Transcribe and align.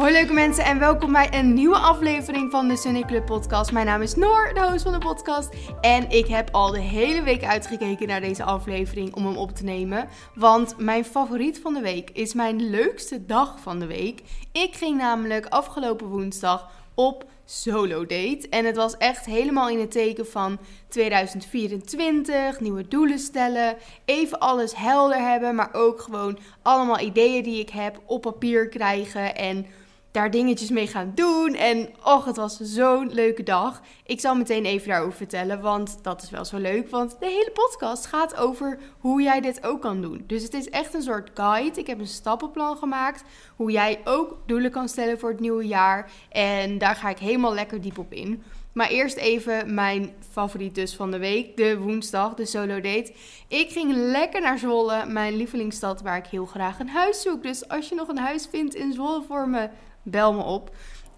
Hoi 0.00 0.12
leuke 0.12 0.32
mensen 0.32 0.64
en 0.64 0.78
welkom 0.78 1.12
bij 1.12 1.34
een 1.34 1.54
nieuwe 1.54 1.78
aflevering 1.78 2.50
van 2.50 2.68
de 2.68 2.76
Sunny 2.76 3.02
Club 3.02 3.26
podcast. 3.26 3.72
Mijn 3.72 3.86
naam 3.86 4.02
is 4.02 4.14
Noor, 4.14 4.50
de 4.54 4.68
host 4.70 4.82
van 4.82 4.92
de 4.92 4.98
podcast. 4.98 5.48
En 5.80 6.10
ik 6.10 6.26
heb 6.26 6.48
al 6.52 6.70
de 6.70 6.80
hele 6.80 7.22
week 7.22 7.44
uitgekeken 7.44 8.08
naar 8.08 8.20
deze 8.20 8.44
aflevering 8.44 9.14
om 9.14 9.26
hem 9.26 9.36
op 9.36 9.50
te 9.50 9.64
nemen. 9.64 10.08
Want 10.34 10.74
mijn 10.78 11.04
favoriet 11.04 11.58
van 11.58 11.74
de 11.74 11.80
week 11.80 12.10
is 12.10 12.34
mijn 12.34 12.70
leukste 12.70 13.26
dag 13.26 13.60
van 13.60 13.78
de 13.78 13.86
week. 13.86 14.22
Ik 14.52 14.74
ging 14.74 14.98
namelijk 14.98 15.46
afgelopen 15.46 16.06
woensdag 16.06 16.70
op 16.94 17.24
solo 17.44 18.06
date. 18.06 18.46
En 18.50 18.64
het 18.64 18.76
was 18.76 18.96
echt 18.96 19.26
helemaal 19.26 19.68
in 19.68 19.80
het 19.80 19.90
teken 19.90 20.26
van 20.26 20.58
2024, 20.88 22.60
nieuwe 22.60 22.88
doelen 22.88 23.18
stellen, 23.18 23.76
even 24.04 24.38
alles 24.38 24.76
helder 24.76 25.18
hebben, 25.18 25.54
maar 25.54 25.70
ook 25.72 26.00
gewoon 26.00 26.38
allemaal 26.62 27.00
ideeën 27.00 27.42
die 27.42 27.60
ik 27.60 27.70
heb 27.70 28.00
op 28.06 28.20
papier 28.20 28.68
krijgen 28.68 29.36
en 29.36 29.66
daar 30.10 30.30
dingetjes 30.30 30.70
mee 30.70 30.86
gaan 30.86 31.12
doen. 31.14 31.54
En 31.54 31.88
och, 32.04 32.24
het 32.24 32.36
was 32.36 32.56
zo'n 32.60 33.12
leuke 33.12 33.42
dag. 33.42 33.80
Ik 34.06 34.20
zal 34.20 34.34
meteen 34.34 34.64
even 34.64 34.88
daarover 34.88 35.16
vertellen, 35.16 35.60
want 35.60 35.98
dat 36.02 36.22
is 36.22 36.30
wel 36.30 36.44
zo 36.44 36.58
leuk. 36.58 36.90
Want 36.90 37.16
de 37.20 37.26
hele 37.26 37.50
podcast 37.52 38.06
gaat 38.06 38.36
over 38.36 38.78
hoe 38.98 39.22
jij 39.22 39.40
dit 39.40 39.66
ook 39.66 39.80
kan 39.80 40.00
doen. 40.00 40.24
Dus 40.26 40.42
het 40.42 40.54
is 40.54 40.68
echt 40.70 40.94
een 40.94 41.02
soort 41.02 41.30
guide. 41.34 41.80
Ik 41.80 41.86
heb 41.86 41.98
een 41.98 42.06
stappenplan 42.06 42.76
gemaakt 42.76 43.24
hoe 43.56 43.70
jij 43.70 44.00
ook 44.04 44.38
doelen 44.46 44.70
kan 44.70 44.88
stellen 44.88 45.18
voor 45.18 45.30
het 45.30 45.40
nieuwe 45.40 45.66
jaar. 45.66 46.10
En 46.28 46.78
daar 46.78 46.96
ga 46.96 47.08
ik 47.08 47.18
helemaal 47.18 47.54
lekker 47.54 47.80
diep 47.80 47.98
op 47.98 48.12
in. 48.12 48.42
Maar 48.72 48.88
eerst 48.88 49.16
even 49.16 49.74
mijn 49.74 50.12
favoriet 50.30 50.74
dus 50.74 50.94
van 50.94 51.10
de 51.10 51.18
week, 51.18 51.56
de 51.56 51.78
woensdag, 51.78 52.34
de 52.34 52.46
solo 52.46 52.80
date. 52.80 53.12
Ik 53.48 53.70
ging 53.70 53.92
lekker 53.94 54.40
naar 54.40 54.58
Zwolle, 54.58 55.06
mijn 55.06 55.36
lievelingsstad 55.36 56.02
waar 56.02 56.16
ik 56.16 56.26
heel 56.26 56.46
graag 56.46 56.78
een 56.78 56.88
huis 56.88 57.22
zoek. 57.22 57.42
Dus 57.42 57.68
als 57.68 57.88
je 57.88 57.94
nog 57.94 58.08
een 58.08 58.18
huis 58.18 58.46
vindt 58.50 58.74
in 58.74 58.92
Zwolle 58.92 59.22
voor 59.22 59.48
me, 59.48 59.68
bel 60.02 60.32
me 60.32 60.42
op. 60.42 60.70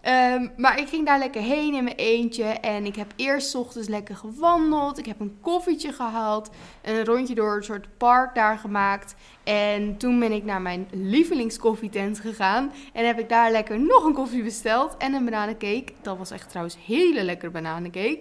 Ehm, 0.02 0.48
maar 0.56 0.78
ik 0.78 0.88
ging 0.88 1.06
daar 1.06 1.18
lekker 1.18 1.42
heen 1.42 1.74
in 1.74 1.84
mijn 1.84 1.96
eentje. 1.96 2.44
En 2.44 2.84
ik 2.84 2.96
heb 2.96 3.12
eerst 3.16 3.54
ochtends 3.54 3.88
lekker 3.88 4.16
gewandeld. 4.16 4.98
Ik 4.98 5.06
heb 5.06 5.20
een 5.20 5.38
koffietje 5.40 5.92
gehaald. 5.92 6.50
Een 6.82 7.04
rondje 7.04 7.34
door 7.34 7.56
een 7.56 7.64
soort 7.64 7.86
park 7.96 8.34
daar 8.34 8.58
gemaakt. 8.58 9.14
En 9.44 9.96
toen 9.96 10.18
ben 10.18 10.32
ik 10.32 10.44
naar 10.44 10.62
mijn 10.62 10.88
lievelingskoffietent 10.90 12.20
gegaan. 12.20 12.72
En 12.92 13.06
heb 13.06 13.18
ik 13.18 13.28
daar 13.28 13.50
lekker 13.50 13.80
nog 13.80 14.04
een 14.04 14.14
koffie 14.14 14.42
besteld. 14.42 14.96
En 14.96 15.14
een 15.14 15.24
bananencake. 15.24 15.92
Dat 16.02 16.18
was 16.18 16.30
echt 16.30 16.48
trouwens 16.48 16.76
hele 16.86 17.22
lekkere 17.24 17.50
bananencake. 17.50 18.20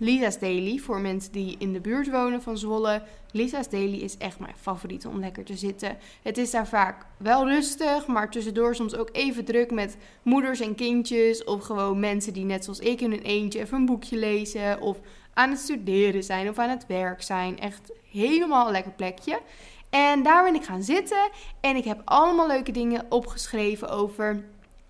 Lisa's 0.00 0.38
Daily, 0.38 0.78
voor 0.78 1.00
mensen 1.00 1.32
die 1.32 1.56
in 1.58 1.72
de 1.72 1.80
buurt 1.80 2.10
wonen 2.10 2.42
van 2.42 2.58
Zwolle. 2.58 3.02
Lisa's 3.32 3.68
Daily 3.68 3.98
is 3.98 4.16
echt 4.16 4.38
mijn 4.38 4.56
favoriet 4.60 5.06
om 5.06 5.20
lekker 5.20 5.44
te 5.44 5.56
zitten. 5.56 5.98
Het 6.22 6.38
is 6.38 6.50
daar 6.50 6.66
vaak 6.68 7.06
wel 7.16 7.48
rustig, 7.48 8.06
maar 8.06 8.30
tussendoor 8.30 8.74
soms 8.74 8.96
ook 8.96 9.08
even 9.12 9.44
druk 9.44 9.70
met 9.70 9.96
moeders 10.22 10.60
en 10.60 10.74
kindjes. 10.74 11.44
Of 11.44 11.62
gewoon 11.64 12.00
mensen 12.00 12.32
die 12.32 12.44
net 12.44 12.64
zoals 12.64 12.78
ik 12.78 13.00
in 13.00 13.12
een 13.12 13.22
eentje 13.22 13.60
even 13.60 13.76
een 13.76 13.86
boekje 13.86 14.16
lezen. 14.16 14.80
Of 14.80 14.98
aan 15.34 15.50
het 15.50 15.58
studeren 15.58 16.24
zijn 16.24 16.48
of 16.48 16.58
aan 16.58 16.70
het 16.70 16.86
werk 16.86 17.22
zijn. 17.22 17.58
Echt 17.58 17.92
helemaal 18.10 18.66
een 18.66 18.72
lekker 18.72 18.92
plekje. 18.92 19.40
En 19.90 20.22
daar 20.22 20.44
ben 20.44 20.54
ik 20.54 20.64
gaan 20.64 20.82
zitten 20.82 21.30
en 21.60 21.76
ik 21.76 21.84
heb 21.84 22.00
allemaal 22.04 22.46
leuke 22.46 22.72
dingen 22.72 23.06
opgeschreven 23.08 23.88
over 23.88 24.44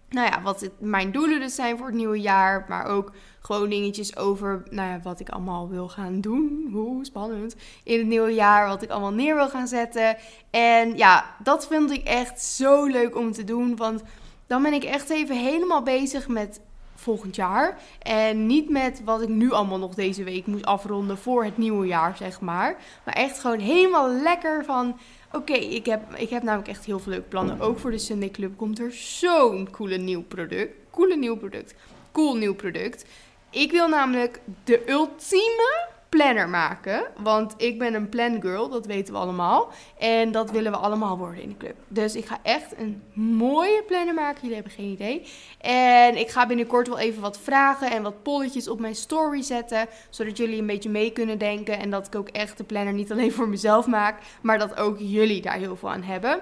nou 0.08 0.30
ja, 0.30 0.42
wat 0.42 0.70
mijn 0.78 1.12
doelen 1.12 1.40
dus 1.40 1.54
zijn 1.54 1.76
voor 1.78 1.86
het 1.86 1.96
nieuwe 1.96 2.20
jaar. 2.20 2.64
Maar 2.68 2.86
ook 2.86 3.12
gewoon 3.48 3.68
dingetjes 3.68 4.16
over 4.16 4.62
nou 4.70 4.88
ja, 4.88 5.00
wat 5.02 5.20
ik 5.20 5.28
allemaal 5.28 5.68
wil 5.68 5.88
gaan 5.88 6.20
doen. 6.20 6.68
Hoe 6.72 7.04
spannend. 7.04 7.56
In 7.84 7.98
het 7.98 8.06
nieuwe 8.06 8.30
jaar, 8.30 8.68
wat 8.68 8.82
ik 8.82 8.90
allemaal 8.90 9.12
neer 9.12 9.34
wil 9.34 9.48
gaan 9.48 9.68
zetten. 9.68 10.16
En 10.50 10.96
ja, 10.96 11.34
dat 11.42 11.66
vind 11.66 11.90
ik 11.90 12.04
echt 12.04 12.42
zo 12.42 12.84
leuk 12.84 13.16
om 13.16 13.32
te 13.32 13.44
doen. 13.44 13.76
Want 13.76 14.02
dan 14.46 14.62
ben 14.62 14.72
ik 14.72 14.84
echt 14.84 15.10
even 15.10 15.36
helemaal 15.36 15.82
bezig 15.82 16.28
met 16.28 16.60
volgend 16.94 17.36
jaar. 17.36 17.78
En 18.02 18.46
niet 18.46 18.70
met 18.70 19.00
wat 19.04 19.22
ik 19.22 19.28
nu 19.28 19.52
allemaal 19.52 19.78
nog 19.78 19.94
deze 19.94 20.24
week 20.24 20.46
moet 20.46 20.64
afronden 20.64 21.18
voor 21.18 21.44
het 21.44 21.58
nieuwe 21.58 21.86
jaar, 21.86 22.16
zeg 22.16 22.40
maar. 22.40 22.76
Maar 23.04 23.14
echt 23.14 23.38
gewoon 23.38 23.58
helemaal 23.58 24.10
lekker 24.10 24.64
van 24.64 24.98
Oké, 25.32 25.52
ik, 25.52 25.86
heb, 25.86 26.14
ik 26.14 26.30
heb 26.30 26.42
namelijk 26.42 26.68
echt 26.68 26.84
heel 26.84 26.98
veel 26.98 27.12
leuke 27.12 27.28
plannen. 27.28 27.60
Ook 27.60 27.78
voor 27.78 27.90
de 27.90 27.98
Sunday 27.98 28.30
Club 28.30 28.56
komt 28.56 28.78
er 28.78 28.92
zo'n 28.92 29.68
coole 29.70 29.96
nieuw 29.96 30.22
product. 30.22 30.72
Coole 30.90 31.16
nieuw 31.16 31.36
product. 31.36 31.74
Cool 32.12 32.36
nieuw 32.36 32.54
product. 32.54 33.04
Ik 33.50 33.70
wil 33.70 33.88
namelijk 33.88 34.40
de 34.64 34.90
ultieme 34.90 35.88
planner 36.08 36.48
maken. 36.48 37.06
Want 37.16 37.54
ik 37.56 37.78
ben 37.78 37.94
een 37.94 38.08
plan 38.08 38.40
girl, 38.40 38.68
dat 38.68 38.86
weten 38.86 39.14
we 39.14 39.20
allemaal. 39.20 39.72
En 39.98 40.32
dat 40.32 40.50
willen 40.50 40.72
we 40.72 40.78
allemaal 40.78 41.18
worden 41.18 41.42
in 41.42 41.48
de 41.48 41.56
club. 41.56 41.74
Dus 41.88 42.14
ik 42.14 42.26
ga 42.26 42.38
echt 42.42 42.78
een 42.78 43.02
mooie 43.12 43.82
planner 43.82 44.14
maken. 44.14 44.40
Jullie 44.40 44.54
hebben 44.54 44.72
geen 44.72 44.92
idee. 44.92 45.26
En 45.60 46.16
ik 46.16 46.28
ga 46.28 46.46
binnenkort 46.46 46.88
wel 46.88 46.98
even 46.98 47.22
wat 47.22 47.38
vragen 47.38 47.90
en 47.90 48.02
wat 48.02 48.22
polletjes 48.22 48.68
op 48.68 48.80
mijn 48.80 48.94
story 48.94 49.42
zetten. 49.42 49.86
Zodat 50.10 50.36
jullie 50.36 50.60
een 50.60 50.66
beetje 50.66 50.90
mee 50.90 51.12
kunnen 51.12 51.38
denken. 51.38 51.78
En 51.78 51.90
dat 51.90 52.06
ik 52.06 52.14
ook 52.14 52.28
echt 52.28 52.56
de 52.56 52.64
planner 52.64 52.92
niet 52.92 53.12
alleen 53.12 53.32
voor 53.32 53.48
mezelf 53.48 53.86
maak. 53.86 54.20
Maar 54.40 54.58
dat 54.58 54.76
ook 54.76 54.96
jullie 54.98 55.42
daar 55.42 55.58
heel 55.58 55.76
veel 55.76 55.90
aan 55.90 56.02
hebben. 56.02 56.40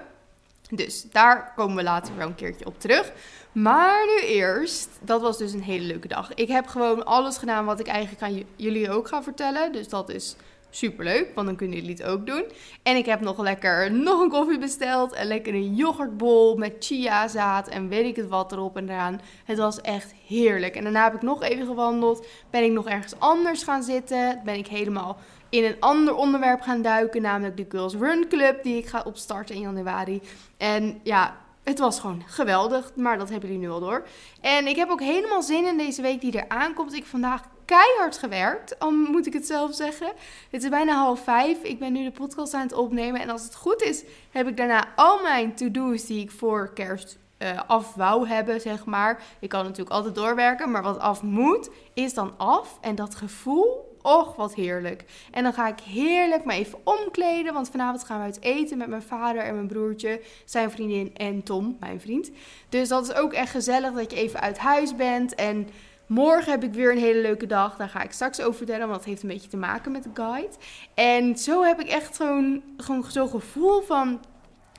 Dus 0.69 1.05
daar 1.11 1.53
komen 1.55 1.75
we 1.75 1.83
later 1.83 2.17
wel 2.17 2.27
een 2.27 2.35
keertje 2.35 2.65
op 2.65 2.79
terug. 2.79 3.11
Maar 3.51 4.05
nu 4.05 4.27
eerst, 4.27 4.89
dat 5.01 5.21
was 5.21 5.37
dus 5.37 5.53
een 5.53 5.63
hele 5.63 5.85
leuke 5.85 6.07
dag. 6.07 6.33
Ik 6.33 6.47
heb 6.47 6.67
gewoon 6.67 7.05
alles 7.05 7.37
gedaan 7.37 7.65
wat 7.65 7.79
ik 7.79 7.87
eigenlijk 7.87 8.21
aan 8.21 8.43
jullie 8.55 8.91
ook 8.91 9.07
ga 9.07 9.23
vertellen. 9.23 9.71
Dus 9.71 9.89
dat 9.89 10.09
is 10.09 10.35
super 10.69 11.05
leuk, 11.05 11.31
want 11.35 11.47
dan 11.47 11.55
kunnen 11.55 11.77
jullie 11.77 11.95
het 11.95 12.03
ook 12.03 12.25
doen. 12.25 12.43
En 12.83 12.95
ik 12.95 13.05
heb 13.05 13.21
nog 13.21 13.39
lekker 13.39 13.91
nog 13.91 14.21
een 14.21 14.29
koffie 14.29 14.59
besteld. 14.59 15.13
En 15.13 15.27
lekker 15.27 15.53
een 15.53 15.75
yoghurtbol 15.75 16.55
met 16.55 16.75
chiazaad 16.79 17.67
en 17.67 17.87
weet 17.87 18.05
ik 18.05 18.15
het 18.15 18.27
wat 18.27 18.51
erop 18.51 18.77
en 18.77 18.89
eraan. 18.89 19.21
Het 19.45 19.57
was 19.57 19.81
echt 19.81 20.13
heerlijk. 20.27 20.75
En 20.75 20.83
daarna 20.83 21.03
heb 21.03 21.13
ik 21.13 21.21
nog 21.21 21.41
even 21.41 21.65
gewandeld. 21.65 22.25
Ben 22.49 22.63
ik 22.63 22.71
nog 22.71 22.87
ergens 22.87 23.19
anders 23.19 23.63
gaan 23.63 23.83
zitten. 23.83 24.41
Ben 24.43 24.55
ik 24.55 24.67
helemaal 24.67 25.17
in 25.49 25.63
een 25.63 25.75
ander 25.79 26.15
onderwerp 26.15 26.61
gaan 26.61 26.81
duiken, 26.81 27.21
namelijk 27.21 27.57
de 27.57 27.65
Girls 27.69 27.93
Run 27.93 28.27
Club, 28.27 28.63
die 28.63 28.77
ik 28.77 28.87
ga 28.87 29.03
opstarten 29.05 29.55
in 29.55 29.61
januari. 29.61 30.21
En 30.57 30.99
ja, 31.03 31.37
het 31.63 31.79
was 31.79 31.99
gewoon 31.99 32.23
geweldig, 32.25 32.91
maar 32.95 33.17
dat 33.17 33.29
hebben 33.29 33.49
jullie 33.49 33.65
nu 33.65 33.71
al 33.73 33.79
door. 33.79 34.07
En 34.41 34.67
ik 34.67 34.75
heb 34.75 34.89
ook 34.89 35.01
helemaal 35.01 35.41
zin 35.41 35.65
in 35.65 35.77
deze 35.77 36.01
week 36.01 36.21
die 36.21 36.39
er 36.39 36.49
aankomt. 36.49 36.93
Ik 36.93 36.99
heb 36.99 37.07
vandaag 37.07 37.41
keihard 37.65 38.17
gewerkt, 38.17 38.79
al 38.79 38.91
moet 38.91 39.27
ik 39.27 39.33
het 39.33 39.45
zelf 39.45 39.75
zeggen. 39.75 40.11
Het 40.51 40.63
is 40.63 40.69
bijna 40.69 40.93
half 40.93 41.23
vijf. 41.23 41.63
Ik 41.63 41.79
ben 41.79 41.93
nu 41.93 42.03
de 42.03 42.11
podcast 42.11 42.53
aan 42.53 42.61
het 42.61 42.73
opnemen. 42.73 43.21
En 43.21 43.29
als 43.29 43.43
het 43.43 43.55
goed 43.55 43.81
is, 43.81 44.03
heb 44.31 44.47
ik 44.47 44.57
daarna 44.57 44.87
al 44.95 45.21
mijn 45.21 45.55
to-do's 45.55 46.05
die 46.05 46.21
ik 46.21 46.31
voor 46.31 46.73
kerst 46.73 47.17
uh, 47.39 47.61
af 47.67 47.93
wou 47.93 48.27
hebben, 48.27 48.61
zeg 48.61 48.85
maar. 48.85 49.23
Ik 49.39 49.49
kan 49.49 49.63
natuurlijk 49.63 49.95
altijd 49.95 50.15
doorwerken, 50.15 50.71
maar 50.71 50.83
wat 50.83 50.99
af 50.99 51.21
moet, 51.21 51.69
is 51.93 52.13
dan 52.13 52.33
af. 52.37 52.77
En 52.81 52.95
dat 52.95 53.15
gevoel 53.15 53.86
Och, 54.07 54.35
wat 54.35 54.55
heerlijk. 54.55 55.05
En 55.31 55.43
dan 55.43 55.53
ga 55.53 55.67
ik 55.67 55.79
heerlijk 55.79 56.45
me 56.45 56.53
even 56.53 56.79
omkleden. 56.83 57.53
Want 57.53 57.69
vanavond 57.69 58.03
gaan 58.03 58.17
we 58.17 58.23
uit 58.23 58.41
eten 58.41 58.77
met 58.77 58.87
mijn 58.87 59.01
vader 59.01 59.41
en 59.41 59.53
mijn 59.53 59.67
broertje, 59.67 60.21
zijn 60.45 60.71
vriendin 60.71 61.15
en 61.15 61.43
Tom, 61.43 61.77
mijn 61.79 62.01
vriend. 62.01 62.31
Dus 62.69 62.87
dat 62.87 63.09
is 63.09 63.15
ook 63.15 63.33
echt 63.33 63.51
gezellig 63.51 63.93
dat 63.93 64.11
je 64.11 64.17
even 64.17 64.39
uit 64.39 64.57
huis 64.57 64.95
bent. 64.95 65.35
En 65.35 65.69
morgen 66.05 66.51
heb 66.51 66.63
ik 66.63 66.73
weer 66.73 66.91
een 66.91 66.97
hele 66.97 67.21
leuke 67.21 67.45
dag. 67.45 67.77
Daar 67.77 67.89
ga 67.89 68.01
ik 68.01 68.11
straks 68.11 68.41
over 68.41 68.57
vertellen, 68.57 68.87
want 68.87 68.99
dat 68.99 69.05
heeft 69.05 69.23
een 69.23 69.29
beetje 69.29 69.49
te 69.49 69.57
maken 69.57 69.91
met 69.91 70.03
de 70.03 70.09
guide. 70.13 70.55
En 70.93 71.37
zo 71.37 71.63
heb 71.63 71.79
ik 71.79 71.87
echt 71.87 72.15
zo'n 72.15 72.63
zo'n 73.07 73.29
gevoel 73.29 73.81
van 73.81 74.19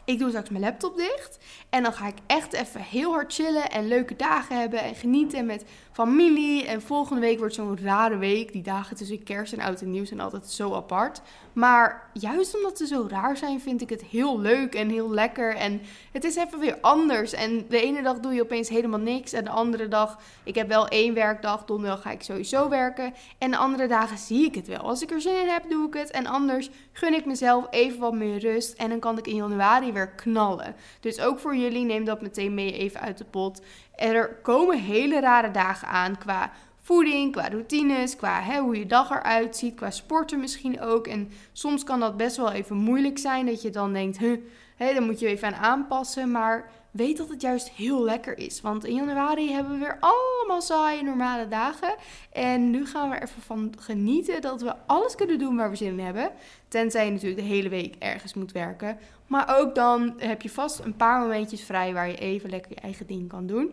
ik 0.08 0.18
doe 0.18 0.28
straks 0.28 0.48
mijn 0.48 0.62
laptop 0.62 0.96
dicht. 0.96 1.38
En 1.70 1.82
dan 1.82 1.92
ga 1.92 2.06
ik 2.06 2.16
echt 2.26 2.52
even 2.52 2.80
heel 2.80 3.12
hard 3.12 3.34
chillen 3.34 3.70
en 3.70 3.88
leuke 3.88 4.16
dagen 4.16 4.58
hebben. 4.58 4.80
En 4.80 4.94
genieten 4.94 5.46
met 5.46 5.64
familie. 5.92 6.66
En 6.66 6.82
volgende 6.82 7.20
week 7.20 7.38
wordt 7.38 7.54
zo'n 7.54 7.78
rare 7.82 8.16
week. 8.16 8.52
Die 8.52 8.62
dagen 8.62 8.96
tussen 8.96 9.22
kerst 9.22 9.52
en 9.52 9.60
oud 9.60 9.80
en 9.80 9.90
nieuw 9.90 10.04
zijn 10.04 10.20
altijd 10.20 10.46
zo 10.46 10.74
apart. 10.74 11.20
Maar 11.52 12.10
juist 12.12 12.56
omdat 12.56 12.78
ze 12.78 12.86
zo 12.86 13.06
raar 13.08 13.36
zijn, 13.36 13.60
vind 13.60 13.80
ik 13.80 13.88
het 13.88 14.02
heel 14.02 14.40
leuk 14.40 14.74
en 14.74 14.88
heel 14.88 15.10
lekker. 15.10 15.54
En 15.56 15.80
het 16.12 16.24
is 16.24 16.36
even 16.36 16.58
weer 16.58 16.78
anders. 16.80 17.32
En 17.32 17.66
de 17.68 17.80
ene 17.80 18.02
dag 18.02 18.18
doe 18.18 18.34
je 18.34 18.42
opeens 18.42 18.68
helemaal 18.68 18.98
niks. 18.98 19.32
En 19.32 19.44
de 19.44 19.50
andere 19.50 19.88
dag, 19.88 20.18
ik 20.44 20.54
heb 20.54 20.68
wel 20.68 20.88
één 20.88 21.14
werkdag. 21.14 21.64
Donderdag 21.64 22.02
ga 22.02 22.10
ik 22.10 22.22
sowieso 22.22 22.68
werken. 22.68 23.14
En 23.38 23.50
de 23.50 23.56
andere 23.56 23.86
dagen 23.86 24.18
zie 24.18 24.44
ik 24.44 24.54
het 24.54 24.66
wel. 24.66 24.78
Als 24.78 25.02
ik 25.02 25.10
er 25.10 25.20
zin 25.20 25.40
in 25.40 25.48
heb, 25.48 25.70
doe 25.70 25.86
ik 25.86 25.94
het. 25.94 26.10
En 26.10 26.26
anders 26.26 26.70
gun 26.92 27.14
ik 27.14 27.24
mezelf 27.24 27.66
even 27.70 28.00
wat 28.00 28.14
meer 28.14 28.38
rust. 28.38 28.72
En 28.72 28.88
dan 28.88 28.98
kan 28.98 29.18
ik 29.18 29.26
in 29.26 29.36
januari 29.36 29.92
weer 29.92 30.08
knallen. 30.08 30.74
Dus 31.00 31.20
ook 31.20 31.38
voor 31.38 31.56
jullie, 31.60 31.84
neem 31.84 32.04
dat 32.04 32.22
meteen 32.22 32.54
mee 32.54 32.72
even 32.72 33.00
uit 33.00 33.18
de 33.18 33.24
pot. 33.24 33.62
Er 33.94 34.34
komen 34.42 34.78
hele 34.78 35.20
rare 35.20 35.50
dagen 35.50 35.88
aan 35.88 36.18
qua 36.18 36.52
voeding, 36.80 37.32
qua 37.32 37.48
routines, 37.48 38.16
qua 38.16 38.60
hoe 38.60 38.78
je 38.78 38.86
dag 38.86 39.10
eruit 39.10 39.56
ziet, 39.56 39.74
qua 39.74 39.90
sporten 39.90 40.40
misschien 40.40 40.80
ook. 40.80 41.06
En 41.06 41.30
soms 41.52 41.84
kan 41.84 42.00
dat 42.00 42.16
best 42.16 42.36
wel 42.36 42.52
even 42.52 42.76
moeilijk 42.76 43.18
zijn, 43.18 43.46
dat 43.46 43.62
je 43.62 43.70
dan 43.70 43.92
denkt, 43.92 44.18
huh, 44.18 44.94
dan 44.94 45.04
moet 45.04 45.20
je 45.20 45.26
even 45.26 45.48
aan 45.48 45.54
aanpassen. 45.54 46.30
Maar 46.30 46.70
weet 46.90 47.16
dat 47.16 47.28
het 47.28 47.40
juist 47.40 47.70
heel 47.70 48.02
lekker 48.02 48.38
is. 48.38 48.60
Want 48.60 48.84
in 48.84 48.94
januari 48.94 49.52
hebben 49.52 49.72
we 49.72 49.78
weer 49.78 49.98
allemaal 50.00 50.62
saaie 50.62 51.02
normale 51.02 51.48
dagen. 51.48 51.94
En 52.32 52.70
nu 52.70 52.86
gaan 52.86 53.10
we 53.10 53.16
ervan 53.16 53.42
van 53.42 53.72
genieten 53.78 54.40
dat 54.40 54.62
we 54.62 54.74
alles 54.86 55.14
kunnen 55.14 55.38
doen 55.38 55.56
waar 55.56 55.70
we 55.70 55.76
zin 55.76 55.98
in 55.98 56.04
hebben. 56.04 56.30
Tenzij 56.68 57.04
je 57.04 57.10
natuurlijk 57.10 57.40
de 57.40 57.46
hele 57.46 57.68
week 57.68 57.94
ergens 57.98 58.34
moet 58.34 58.52
werken. 58.52 58.98
Maar 59.26 59.58
ook 59.58 59.74
dan 59.74 60.14
heb 60.18 60.42
je 60.42 60.50
vast 60.50 60.78
een 60.78 60.96
paar 60.96 61.20
momentjes 61.20 61.62
vrij 61.62 61.92
waar 61.92 62.08
je 62.08 62.16
even 62.16 62.50
lekker 62.50 62.70
je 62.74 62.80
eigen 62.80 63.06
ding 63.06 63.28
kan 63.28 63.46
doen. 63.46 63.70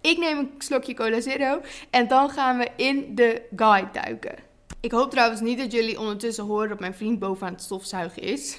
Ik 0.00 0.18
neem 0.18 0.38
een 0.38 0.50
slokje 0.58 0.94
Cola 0.94 1.20
Zero 1.20 1.60
en 1.90 2.08
dan 2.08 2.30
gaan 2.30 2.58
we 2.58 2.68
in 2.76 3.14
de 3.14 3.42
guide 3.56 3.90
duiken. 3.92 4.47
Ik 4.80 4.90
hoop 4.90 5.10
trouwens 5.10 5.40
niet 5.40 5.58
dat 5.58 5.72
jullie 5.72 5.98
ondertussen 5.98 6.44
horen 6.44 6.68
dat 6.68 6.80
mijn 6.80 6.94
vriend 6.94 7.18
boven 7.18 7.46
aan 7.46 7.52
het 7.52 7.62
stofzuigen 7.62 8.22
is. 8.22 8.58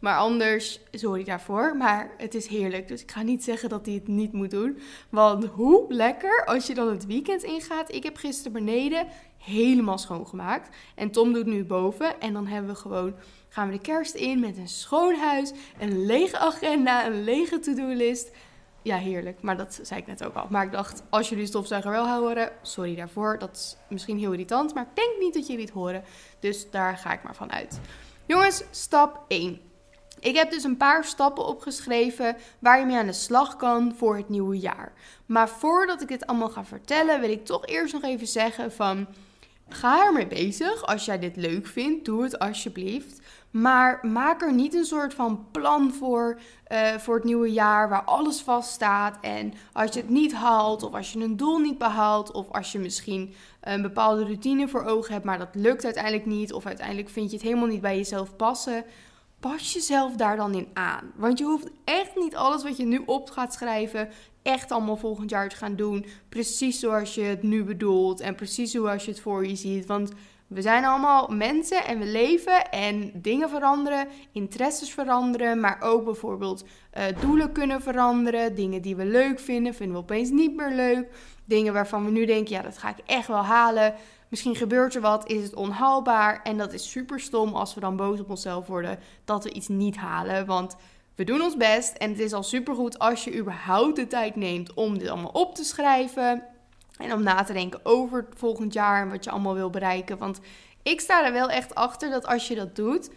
Maar 0.00 0.16
anders, 0.16 0.80
sorry 0.92 1.24
daarvoor. 1.24 1.76
Maar 1.76 2.10
het 2.16 2.34
is 2.34 2.46
heerlijk. 2.46 2.88
Dus 2.88 3.02
ik 3.02 3.10
ga 3.10 3.22
niet 3.22 3.44
zeggen 3.44 3.68
dat 3.68 3.86
hij 3.86 3.94
het 3.94 4.08
niet 4.08 4.32
moet 4.32 4.50
doen. 4.50 4.78
Want 5.08 5.44
hoe 5.44 5.84
lekker 5.88 6.44
als 6.44 6.66
je 6.66 6.74
dan 6.74 6.88
het 6.88 7.06
weekend 7.06 7.42
ingaat. 7.42 7.94
Ik 7.94 8.02
heb 8.02 8.16
gisteren 8.16 8.52
beneden 8.52 9.06
helemaal 9.38 9.98
schoongemaakt. 9.98 10.76
En 10.94 11.10
Tom 11.10 11.32
doet 11.32 11.46
nu 11.46 11.64
boven. 11.64 12.20
En 12.20 12.32
dan 12.32 12.46
hebben 12.46 12.70
we 12.70 12.76
gewoon, 12.76 13.14
gaan 13.48 13.66
we 13.68 13.72
de 13.72 13.80
kerst 13.80 14.14
in 14.14 14.40
met 14.40 14.56
een 14.56 14.68
schoon 14.68 15.14
huis. 15.14 15.52
Een 15.78 16.06
lege 16.06 16.38
agenda, 16.38 17.06
een 17.06 17.24
lege 17.24 17.58
to-do-list. 17.58 18.30
Ja, 18.82 18.96
heerlijk. 18.96 19.42
Maar 19.42 19.56
dat 19.56 19.80
zei 19.82 20.00
ik 20.00 20.06
net 20.06 20.24
ook 20.24 20.34
al. 20.34 20.46
Maar 20.50 20.64
ik 20.64 20.72
dacht, 20.72 21.02
als 21.10 21.28
jullie 21.28 21.46
stofzuiger 21.46 21.90
wel 21.90 22.08
horen, 22.08 22.52
sorry 22.62 22.94
daarvoor. 22.94 23.38
Dat 23.38 23.50
is 23.56 23.76
misschien 23.88 24.18
heel 24.18 24.32
irritant. 24.32 24.74
Maar 24.74 24.82
ik 24.82 24.96
denk 24.96 25.18
niet 25.20 25.34
dat 25.34 25.46
jullie 25.46 25.64
het 25.64 25.74
horen. 25.74 26.04
Dus 26.40 26.70
daar 26.70 26.96
ga 26.96 27.12
ik 27.12 27.22
maar 27.22 27.34
van 27.34 27.52
uit. 27.52 27.80
Jongens, 28.26 28.64
stap 28.70 29.24
1. 29.28 29.60
Ik 30.20 30.36
heb 30.36 30.50
dus 30.50 30.64
een 30.64 30.76
paar 30.76 31.04
stappen 31.04 31.46
opgeschreven 31.46 32.36
waar 32.58 32.78
je 32.78 32.86
mee 32.86 32.96
aan 32.96 33.06
de 33.06 33.12
slag 33.12 33.56
kan 33.56 33.94
voor 33.96 34.16
het 34.16 34.28
nieuwe 34.28 34.58
jaar. 34.58 34.92
Maar 35.26 35.48
voordat 35.48 36.02
ik 36.02 36.08
dit 36.08 36.26
allemaal 36.26 36.50
ga 36.50 36.64
vertellen, 36.64 37.20
wil 37.20 37.30
ik 37.30 37.44
toch 37.44 37.66
eerst 37.66 37.92
nog 37.92 38.02
even 38.02 38.26
zeggen 38.26 38.72
van 38.72 39.06
ga 39.68 40.04
ermee 40.06 40.26
bezig. 40.26 40.86
Als 40.86 41.04
jij 41.04 41.18
dit 41.18 41.36
leuk 41.36 41.66
vindt, 41.66 42.04
doe 42.04 42.22
het 42.22 42.38
alsjeblieft. 42.38 43.20
Maar 43.50 44.06
maak 44.06 44.42
er 44.42 44.52
niet 44.52 44.74
een 44.74 44.84
soort 44.84 45.14
van 45.14 45.46
plan 45.50 45.92
voor 45.92 46.40
uh, 46.72 46.94
voor 46.96 47.14
het 47.14 47.24
nieuwe 47.24 47.52
jaar 47.52 47.88
waar 47.88 48.04
alles 48.04 48.40
vaststaat. 48.40 49.18
En 49.20 49.52
als 49.72 49.92
je 49.92 50.00
het 50.00 50.08
niet 50.08 50.34
haalt, 50.34 50.82
of 50.82 50.94
als 50.94 51.12
je 51.12 51.20
een 51.20 51.36
doel 51.36 51.58
niet 51.58 51.78
behaalt, 51.78 52.32
of 52.32 52.50
als 52.50 52.72
je 52.72 52.78
misschien 52.78 53.34
een 53.60 53.82
bepaalde 53.82 54.24
routine 54.24 54.68
voor 54.68 54.84
ogen 54.84 55.12
hebt, 55.12 55.24
maar 55.24 55.38
dat 55.38 55.54
lukt 55.54 55.84
uiteindelijk 55.84 56.26
niet, 56.26 56.52
of 56.52 56.66
uiteindelijk 56.66 57.08
vind 57.08 57.30
je 57.30 57.36
het 57.36 57.46
helemaal 57.46 57.68
niet 57.68 57.80
bij 57.80 57.96
jezelf 57.96 58.36
passen 58.36 58.84
pas 59.40 59.72
jezelf 59.72 60.16
daar 60.16 60.36
dan 60.36 60.54
in 60.54 60.68
aan. 60.72 61.12
Want 61.16 61.38
je 61.38 61.44
hoeft 61.44 61.70
echt 61.84 62.16
niet 62.16 62.36
alles 62.36 62.62
wat 62.62 62.76
je 62.76 62.84
nu 62.84 63.02
op 63.06 63.30
gaat 63.30 63.54
schrijven, 63.54 64.08
echt 64.42 64.70
allemaal 64.70 64.96
volgend 64.96 65.30
jaar 65.30 65.48
te 65.48 65.56
gaan 65.56 65.76
doen. 65.76 66.06
Precies 66.28 66.78
zoals 66.78 67.14
je 67.14 67.22
het 67.22 67.42
nu 67.42 67.64
bedoelt 67.64 68.20
en 68.20 68.34
precies 68.34 68.70
zoals 68.70 69.04
je 69.04 69.10
het 69.10 69.20
voor 69.20 69.46
je 69.46 69.56
ziet. 69.56 69.86
Want 69.86 70.12
we 70.50 70.62
zijn 70.62 70.84
allemaal 70.84 71.28
mensen 71.28 71.84
en 71.84 71.98
we 71.98 72.04
leven 72.04 72.70
en 72.70 73.10
dingen 73.14 73.48
veranderen, 73.48 74.08
interesses 74.32 74.92
veranderen, 74.92 75.60
maar 75.60 75.80
ook 75.80 76.04
bijvoorbeeld 76.04 76.64
uh, 76.64 77.04
doelen 77.20 77.52
kunnen 77.52 77.82
veranderen. 77.82 78.54
Dingen 78.54 78.82
die 78.82 78.96
we 78.96 79.04
leuk 79.04 79.40
vinden, 79.40 79.74
vinden 79.74 79.96
we 79.96 80.02
opeens 80.02 80.30
niet 80.30 80.56
meer 80.56 80.70
leuk. 80.70 81.08
Dingen 81.44 81.72
waarvan 81.72 82.04
we 82.04 82.10
nu 82.10 82.26
denken, 82.26 82.54
ja, 82.54 82.62
dat 82.62 82.78
ga 82.78 82.88
ik 82.88 82.98
echt 83.06 83.26
wel 83.26 83.44
halen. 83.44 83.94
Misschien 84.28 84.56
gebeurt 84.56 84.94
er 84.94 85.00
wat, 85.00 85.30
is 85.30 85.42
het 85.42 85.54
onhaalbaar. 85.54 86.42
En 86.42 86.58
dat 86.58 86.72
is 86.72 86.90
super 86.90 87.20
stom 87.20 87.54
als 87.54 87.74
we 87.74 87.80
dan 87.80 87.96
boos 87.96 88.20
op 88.20 88.30
onszelf 88.30 88.66
worden 88.66 88.98
dat 89.24 89.44
we 89.44 89.52
iets 89.52 89.68
niet 89.68 89.96
halen. 89.96 90.46
Want 90.46 90.76
we 91.14 91.24
doen 91.24 91.42
ons 91.42 91.56
best 91.56 91.96
en 91.96 92.10
het 92.10 92.18
is 92.18 92.32
al 92.32 92.42
supergoed 92.42 92.98
als 92.98 93.24
je 93.24 93.36
überhaupt 93.36 93.96
de 93.96 94.06
tijd 94.06 94.36
neemt 94.36 94.74
om 94.74 94.98
dit 94.98 95.08
allemaal 95.08 95.30
op 95.30 95.54
te 95.54 95.64
schrijven. 95.64 96.42
En 97.00 97.12
om 97.12 97.22
na 97.22 97.42
te 97.42 97.52
denken 97.52 97.80
over 97.82 98.26
volgend 98.36 98.72
jaar 98.72 99.02
en 99.02 99.10
wat 99.10 99.24
je 99.24 99.30
allemaal 99.30 99.54
wil 99.54 99.70
bereiken. 99.70 100.18
Want 100.18 100.40
ik 100.82 101.00
sta 101.00 101.26
er 101.26 101.32
wel 101.32 101.50
echt 101.50 101.74
achter 101.74 102.10
dat 102.10 102.26
als 102.26 102.48
je 102.48 102.54
dat 102.54 102.76
doet, 102.76 103.10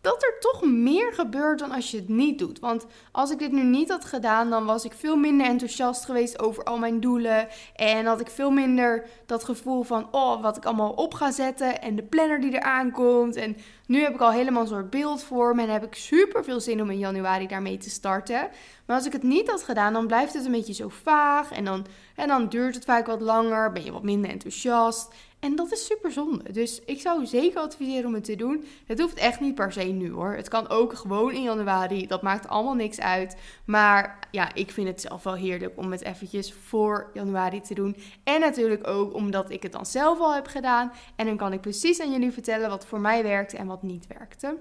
dat 0.00 0.22
er 0.22 0.36
toch 0.40 0.62
meer 0.64 1.12
gebeurt 1.12 1.58
dan 1.58 1.70
als 1.70 1.90
je 1.90 1.96
het 1.96 2.08
niet 2.08 2.38
doet. 2.38 2.58
Want 2.58 2.86
als 3.12 3.30
ik 3.30 3.38
dit 3.38 3.52
nu 3.52 3.62
niet 3.62 3.88
had 3.88 4.04
gedaan, 4.04 4.50
dan 4.50 4.64
was 4.64 4.84
ik 4.84 4.92
veel 4.92 5.16
minder 5.16 5.46
enthousiast 5.46 6.04
geweest 6.04 6.42
over 6.42 6.64
al 6.64 6.78
mijn 6.78 7.00
doelen. 7.00 7.48
En 7.74 8.06
had 8.06 8.20
ik 8.20 8.30
veel 8.30 8.50
minder 8.50 9.08
dat 9.26 9.44
gevoel 9.44 9.82
van, 9.82 10.08
oh, 10.10 10.42
wat 10.42 10.56
ik 10.56 10.64
allemaal 10.64 10.92
op 10.92 11.14
ga 11.14 11.30
zetten. 11.30 11.82
En 11.82 11.96
de 11.96 12.02
planner 12.02 12.40
die 12.40 12.52
eraan 12.52 12.90
komt. 12.90 13.36
En 13.36 13.56
nu 13.86 14.02
heb 14.02 14.14
ik 14.14 14.20
al 14.20 14.30
helemaal 14.30 14.62
een 14.62 14.68
soort 14.68 14.90
beeld 14.90 15.22
voor 15.22 15.54
me. 15.54 15.62
En 15.62 15.68
heb 15.68 15.84
ik 15.84 15.94
super 15.94 16.44
veel 16.44 16.60
zin 16.60 16.82
om 16.82 16.90
in 16.90 16.98
januari 16.98 17.46
daarmee 17.46 17.76
te 17.76 17.90
starten. 17.90 18.48
Maar 18.86 18.96
als 18.96 19.06
ik 19.06 19.12
het 19.12 19.22
niet 19.22 19.50
had 19.50 19.62
gedaan, 19.62 19.92
dan 19.92 20.06
blijft 20.06 20.34
het 20.34 20.44
een 20.44 20.52
beetje 20.52 20.74
zo 20.74 20.88
vaag. 20.88 21.52
En 21.52 21.64
dan, 21.64 21.86
en 22.14 22.28
dan 22.28 22.48
duurt 22.48 22.74
het 22.74 22.84
vaak 22.84 23.06
wat 23.06 23.20
langer. 23.20 23.72
Ben 23.72 23.84
je 23.84 23.92
wat 23.92 24.02
minder 24.02 24.30
enthousiast. 24.30 25.14
En 25.46 25.56
dat 25.56 25.72
is 25.72 25.86
super 25.86 26.12
zonde. 26.12 26.52
Dus 26.52 26.80
ik 26.84 27.00
zou 27.00 27.26
zeker 27.26 27.60
adviseren 27.60 28.06
om 28.06 28.14
het 28.14 28.24
te 28.24 28.36
doen. 28.36 28.64
Het 28.86 29.00
hoeft 29.00 29.14
echt 29.14 29.40
niet 29.40 29.54
per 29.54 29.72
se 29.72 29.82
nu 29.82 30.10
hoor. 30.10 30.34
Het 30.34 30.48
kan 30.48 30.68
ook 30.68 30.94
gewoon 30.94 31.32
in 31.32 31.42
januari. 31.42 32.06
Dat 32.06 32.22
maakt 32.22 32.48
allemaal 32.48 32.74
niks 32.74 33.00
uit. 33.00 33.36
Maar 33.64 34.18
ja, 34.30 34.54
ik 34.54 34.70
vind 34.70 34.88
het 34.88 35.00
zelf 35.00 35.22
wel 35.22 35.34
heerlijk 35.34 35.78
om 35.78 35.92
het 35.92 36.04
eventjes 36.04 36.52
voor 36.52 37.10
januari 37.14 37.60
te 37.60 37.74
doen. 37.74 37.96
En 38.24 38.40
natuurlijk 38.40 38.86
ook 38.86 39.14
omdat 39.14 39.50
ik 39.50 39.62
het 39.62 39.72
dan 39.72 39.86
zelf 39.86 40.18
al 40.18 40.34
heb 40.34 40.46
gedaan. 40.46 40.92
En 41.16 41.26
dan 41.26 41.36
kan 41.36 41.52
ik 41.52 41.60
precies 41.60 42.00
aan 42.00 42.12
jullie 42.12 42.32
vertellen 42.32 42.68
wat 42.68 42.86
voor 42.86 43.00
mij 43.00 43.22
werkte 43.22 43.56
en 43.56 43.66
wat 43.66 43.82
niet 43.82 44.06
werkte. 44.06 44.56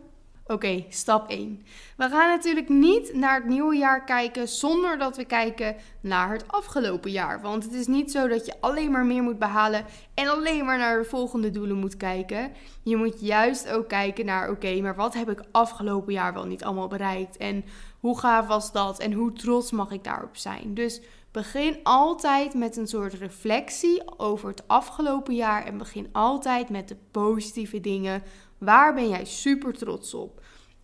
Oké, 0.48 0.86
stap 0.90 1.30
1. 1.30 1.62
We 1.98 2.10
gaan 2.10 2.30
natuurlijk 2.30 2.70
niet 2.70 3.14
naar 3.14 3.36
het 3.36 3.46
nieuwe 3.46 3.76
jaar 3.76 4.04
kijken 4.04 4.48
zonder 4.48 4.98
dat 4.98 5.18
we 5.18 5.26
kijken 5.26 5.76
naar 6.02 6.32
het 6.32 6.48
afgelopen 6.48 7.12
jaar. 7.12 7.42
Want 7.42 7.64
het 7.64 7.74
is 7.74 7.88
niet 7.88 8.12
zo 8.12 8.28
dat 8.28 8.46
je 8.46 8.54
alleen 8.60 8.92
maar 8.92 9.06
meer 9.06 9.24
moet 9.24 9.40
behalen 9.40 9.86
en 10.14 10.28
alleen 10.28 10.66
maar 10.66 10.78
naar 10.78 10.98
de 10.98 11.10
volgende 11.10 11.50
doelen 11.50 11.78
moet 11.78 11.98
kijken. 11.98 12.52
Je 12.84 12.96
moet 12.96 13.20
juist 13.20 13.70
ook 13.70 13.88
kijken 13.88 14.26
naar: 14.26 14.50
oké, 14.50 14.82
maar 14.82 14.96
wat 14.96 15.14
heb 15.14 15.30
ik 15.30 15.44
afgelopen 15.52 16.14
jaar 16.14 16.34
wel 16.34 16.46
niet 16.46 16.64
allemaal 16.64 16.88
bereikt? 16.88 17.38
En 17.38 17.66
hoe 18.00 18.20
gaaf 18.20 18.48
was 18.48 18.72
dat? 18.72 19.00
En 19.00 19.14
hoe 19.14 19.34
trots 19.34 19.72
mag 19.72 19.92
ik 19.92 20.04
daarop 20.04 20.38
zijn? 20.38 20.74
Dus 20.74 21.02
begin 21.36 21.80
altijd 21.84 22.54
met 22.54 22.78
een 22.78 22.88
soort 22.88 23.14
reflectie 23.14 24.18
over 24.18 24.50
het 24.50 24.68
afgelopen 24.68 25.36
jaar 25.36 25.66
en 25.66 25.78
begin 25.78 26.10
altijd 26.12 26.70
met 26.70 26.88
de 26.88 26.98
positieve 27.12 27.82
dingen 27.82 28.24
Waar 28.66 28.94
ben 28.94 29.10
jij 29.10 29.26
super 29.26 29.74
trots 29.74 30.14
op? 30.14 30.42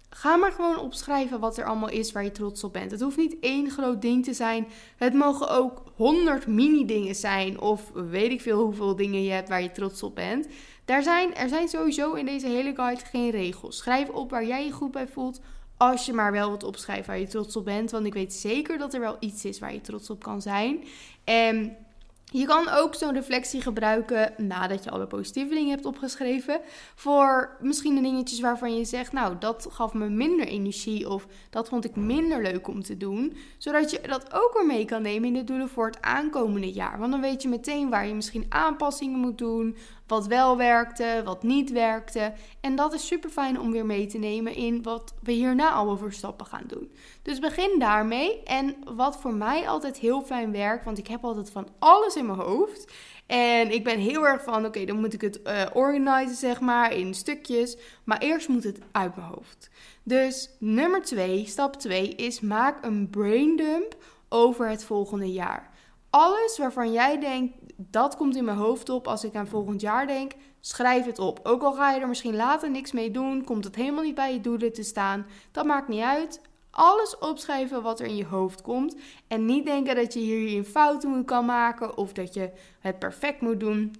Ga 0.10 0.36
maar 0.36 0.51
gewoon 0.51 0.80
opschrijven 0.80 1.39
wat 1.39 1.57
er 1.57 1.66
allemaal 1.66 1.89
is 1.89 2.12
waar 2.12 2.24
je 2.24 2.31
trots 2.31 2.63
op 2.63 2.74
bent. 2.74 2.92
Het 2.92 3.01
hoeft 3.01 3.18
niet 3.18 3.38
één 3.39 3.69
groot 3.69 4.01
ding 4.01 4.24
te 4.24 4.33
zijn. 4.33 4.68
Het 4.98 5.13
mogen 5.13 5.50
ook 5.50 5.83
honderd 5.95 6.48
mini-dingen 6.48 7.16
zijn. 7.16 7.60
Of 7.60 7.92
weet 7.94 8.31
ik 8.31 8.42
veel 8.42 8.63
hoeveel 8.63 8.95
dingen 8.95 9.24
je 9.24 9.31
hebt 9.31 9.50
waar 9.50 9.62
je 9.62 9.72
trots 9.72 10.04
op 10.04 10.16
bent. 10.16 10.48
Daar 10.86 11.04
zijn, 11.04 11.36
er 11.36 11.50
zijn 11.50 11.68
sowieso 11.68 12.13
in 12.13 12.25
deze 12.25 12.48
hele 12.48 12.75
guide 12.75 13.06
geen 13.06 13.30
regels. 13.30 13.78
Schrijf 13.78 14.09
op 14.09 14.31
waar 14.31 14.45
jij 14.45 14.66
je 14.66 14.71
goed 14.71 14.92
bij 14.92 15.07
voelt. 15.07 15.42
Als 15.78 16.06
je 16.06 16.14
maar 16.14 16.31
wel 16.31 16.50
wat 16.50 16.64
opschrijft 16.64 17.07
waar 17.07 17.19
je 17.19 17.28
trots 17.28 17.56
op 17.56 17.66
bent. 17.66 17.92
Want 17.92 18.06
ik 18.06 18.14
weet 18.14 18.33
zeker 18.33 18.78
dat 18.78 18.94
er 18.94 19.00
wel 19.00 19.18
iets 19.19 19.45
is 19.45 19.59
waar 19.59 19.73
je 19.73 19.81
trots 19.81 20.09
op 20.09 20.23
kan 20.23 20.42
zijn. 20.42 20.83
En 21.23 21.78
je 22.25 22.45
kan 22.45 22.69
ook 22.69 22.95
zo'n 22.95 23.13
reflectie 23.13 23.61
gebruiken 23.61 24.33
nadat 24.37 24.83
je 24.83 24.90
alle 24.90 25.07
positieve 25.07 25.54
dingen 25.54 25.69
hebt 25.69 25.85
opgeschreven. 25.85 26.61
Voor 26.95 27.57
misschien 27.61 27.95
de 27.95 28.01
dingetjes 28.01 28.40
waarvan 28.40 28.75
je 28.75 28.85
zegt, 28.85 29.11
nou 29.11 29.37
dat 29.40 29.68
gaf 29.69 29.94
me 29.94 30.09
minder 30.09 30.47
energie 30.47 31.09
of 31.09 31.28
dat 31.49 31.69
vond 31.69 31.85
ik 31.85 31.95
minder 31.95 32.42
leuk 32.42 32.68
om 32.68 32.83
te 32.83 32.97
doen. 32.97 33.37
Zodat 33.57 33.92
je 33.92 34.01
dat 34.01 34.33
ook 34.33 34.54
weer 34.54 34.66
mee 34.66 34.85
kan 34.85 35.01
nemen 35.01 35.28
in 35.28 35.33
de 35.33 35.44
doelen 35.44 35.69
voor 35.69 35.85
het 35.85 36.01
aankomende 36.01 36.71
jaar. 36.71 36.99
Want 36.99 37.11
dan 37.11 37.21
weet 37.21 37.42
je 37.42 37.49
meteen 37.49 37.90
waar 37.90 38.07
je 38.07 38.13
misschien 38.13 38.45
aanpassingen 38.49 39.19
moet 39.19 39.37
doen 39.37 39.75
wat 40.11 40.27
wel 40.27 40.57
werkte, 40.57 41.21
wat 41.25 41.44
niet 41.44 41.71
werkte. 41.71 42.33
En 42.61 42.75
dat 42.75 42.94
is 42.94 43.07
super 43.07 43.30
fijn 43.30 43.59
om 43.59 43.71
weer 43.71 43.85
mee 43.85 44.06
te 44.06 44.18
nemen 44.18 44.56
in 44.56 44.83
wat 44.83 45.13
we 45.21 45.31
hierna 45.31 45.71
allemaal 45.71 45.97
voor 45.97 46.13
stappen 46.13 46.45
gaan 46.45 46.63
doen. 46.68 46.91
Dus 47.21 47.39
begin 47.39 47.80
daarmee. 47.80 48.44
En 48.44 48.75
wat 48.95 49.18
voor 49.21 49.33
mij 49.33 49.68
altijd 49.68 49.97
heel 49.97 50.21
fijn 50.21 50.51
werkt, 50.51 50.85
want 50.85 50.97
ik 50.97 51.07
heb 51.07 51.23
altijd 51.23 51.51
van 51.51 51.68
alles 51.80 52.15
in 52.15 52.25
mijn 52.25 52.39
hoofd. 52.39 52.94
En 53.25 53.71
ik 53.71 53.83
ben 53.83 53.99
heel 53.99 54.27
erg 54.27 54.44
van, 54.44 54.65
oké, 54.65 54.85
dan 54.85 54.99
moet 54.99 55.13
ik 55.13 55.21
het 55.21 55.39
uh, 55.44 55.61
organiseren, 55.73 56.35
zeg 56.35 56.59
maar, 56.59 56.94
in 56.94 57.13
stukjes. 57.13 57.77
Maar 58.03 58.18
eerst 58.18 58.47
moet 58.47 58.63
het 58.63 58.80
uit 58.91 59.15
mijn 59.15 59.27
hoofd. 59.27 59.69
Dus 60.03 60.49
nummer 60.59 61.01
twee, 61.01 61.45
stap 61.45 61.75
2, 61.75 62.07
is 62.07 62.39
maak 62.39 62.83
een 62.83 63.09
braindump 63.09 63.95
over 64.30 64.69
het 64.69 64.83
volgende 64.83 65.31
jaar. 65.31 65.70
Alles 66.11 66.57
waarvan 66.57 66.91
jij 66.91 67.19
denkt, 67.19 67.57
dat 67.75 68.15
komt 68.15 68.35
in 68.35 68.45
mijn 68.45 68.57
hoofd 68.57 68.89
op 68.89 69.07
als 69.07 69.23
ik 69.23 69.35
aan 69.35 69.47
volgend 69.47 69.81
jaar 69.81 70.07
denk. 70.07 70.31
Schrijf 70.59 71.06
het 71.06 71.19
op. 71.19 71.39
Ook 71.44 71.61
al 71.61 71.73
ga 71.73 71.91
je 71.91 71.99
er 71.99 72.07
misschien 72.07 72.35
later 72.35 72.71
niks 72.71 72.91
mee 72.91 73.11
doen, 73.11 73.44
komt 73.44 73.63
het 73.63 73.75
helemaal 73.75 74.03
niet 74.03 74.15
bij 74.15 74.33
je 74.33 74.41
doelen 74.41 74.73
te 74.73 74.83
staan. 74.83 75.25
Dat 75.51 75.65
maakt 75.65 75.87
niet 75.87 76.01
uit. 76.01 76.41
Alles 76.71 77.18
opschrijven 77.18 77.81
wat 77.81 77.99
er 77.99 78.06
in 78.06 78.15
je 78.15 78.25
hoofd 78.25 78.61
komt. 78.61 78.95
En 79.27 79.45
niet 79.45 79.65
denken 79.65 79.95
dat 79.95 80.13
je 80.13 80.19
hierin 80.19 80.65
fouten 80.65 81.09
moet 81.09 81.25
kan 81.25 81.45
maken 81.45 81.97
of 81.97 82.13
dat 82.13 82.33
je 82.33 82.51
het 82.80 82.99
perfect 82.99 83.41
moet 83.41 83.59
doen. 83.59 83.95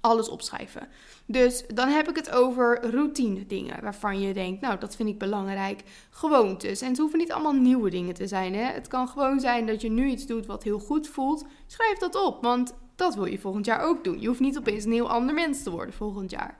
Alles 0.00 0.28
opschrijven. 0.28 0.88
Dus 1.26 1.64
dan 1.74 1.88
heb 1.88 2.08
ik 2.08 2.16
het 2.16 2.30
over 2.30 2.90
routine 2.90 3.46
dingen 3.46 3.82
waarvan 3.82 4.20
je 4.20 4.34
denkt, 4.34 4.60
nou 4.60 4.78
dat 4.78 4.96
vind 4.96 5.08
ik 5.08 5.18
belangrijk. 5.18 5.82
Gewoontes. 6.10 6.80
En 6.80 6.88
het 6.88 6.98
hoeven 6.98 7.18
niet 7.18 7.32
allemaal 7.32 7.52
nieuwe 7.52 7.90
dingen 7.90 8.14
te 8.14 8.26
zijn. 8.26 8.54
Hè? 8.54 8.64
Het 8.64 8.88
kan 8.88 9.08
gewoon 9.08 9.40
zijn 9.40 9.66
dat 9.66 9.80
je 9.80 9.90
nu 9.90 10.08
iets 10.08 10.26
doet 10.26 10.46
wat 10.46 10.62
heel 10.62 10.78
goed 10.78 11.08
voelt. 11.08 11.44
Schrijf 11.66 11.98
dat 11.98 12.24
op, 12.24 12.42
want 12.42 12.74
dat 12.96 13.14
wil 13.14 13.24
je 13.24 13.38
volgend 13.38 13.66
jaar 13.66 13.80
ook 13.80 14.04
doen. 14.04 14.20
Je 14.20 14.26
hoeft 14.26 14.40
niet 14.40 14.58
opeens 14.58 14.84
een 14.84 14.92
heel 14.92 15.10
ander 15.10 15.34
mens 15.34 15.62
te 15.62 15.70
worden 15.70 15.94
volgend 15.94 16.30
jaar. 16.30 16.58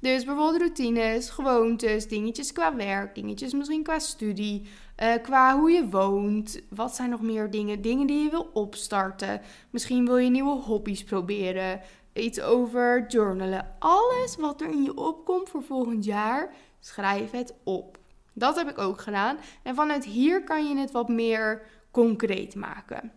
Dus 0.00 0.24
bijvoorbeeld 0.24 0.60
routines, 0.60 1.30
gewoontes, 1.30 2.08
dingetjes 2.08 2.52
qua 2.52 2.76
werk, 2.76 3.14
dingetjes 3.14 3.52
misschien 3.52 3.82
qua 3.82 3.98
studie, 3.98 4.62
uh, 5.02 5.12
qua 5.22 5.58
hoe 5.58 5.70
je 5.70 5.88
woont. 5.88 6.60
Wat 6.68 6.94
zijn 6.94 7.10
nog 7.10 7.20
meer 7.20 7.50
dingen? 7.50 7.80
Dingen 7.80 8.06
die 8.06 8.22
je 8.22 8.30
wil 8.30 8.50
opstarten. 8.52 9.40
Misschien 9.70 10.06
wil 10.06 10.16
je 10.16 10.30
nieuwe 10.30 10.60
hobby's 10.60 11.04
proberen. 11.04 11.80
Iets 12.20 12.40
over 12.40 13.06
journalen. 13.08 13.74
Alles 13.78 14.36
wat 14.36 14.60
er 14.60 14.68
in 14.68 14.82
je 14.82 14.96
opkomt 14.96 15.48
voor 15.48 15.62
volgend 15.62 16.04
jaar, 16.04 16.54
schrijf 16.80 17.30
het 17.30 17.54
op. 17.64 17.98
Dat 18.32 18.56
heb 18.56 18.68
ik 18.68 18.78
ook 18.78 19.00
gedaan. 19.00 19.38
En 19.62 19.74
vanuit 19.74 20.04
hier 20.04 20.44
kan 20.44 20.68
je 20.68 20.76
het 20.76 20.90
wat 20.90 21.08
meer 21.08 21.62
concreet 21.90 22.54
maken. 22.54 23.12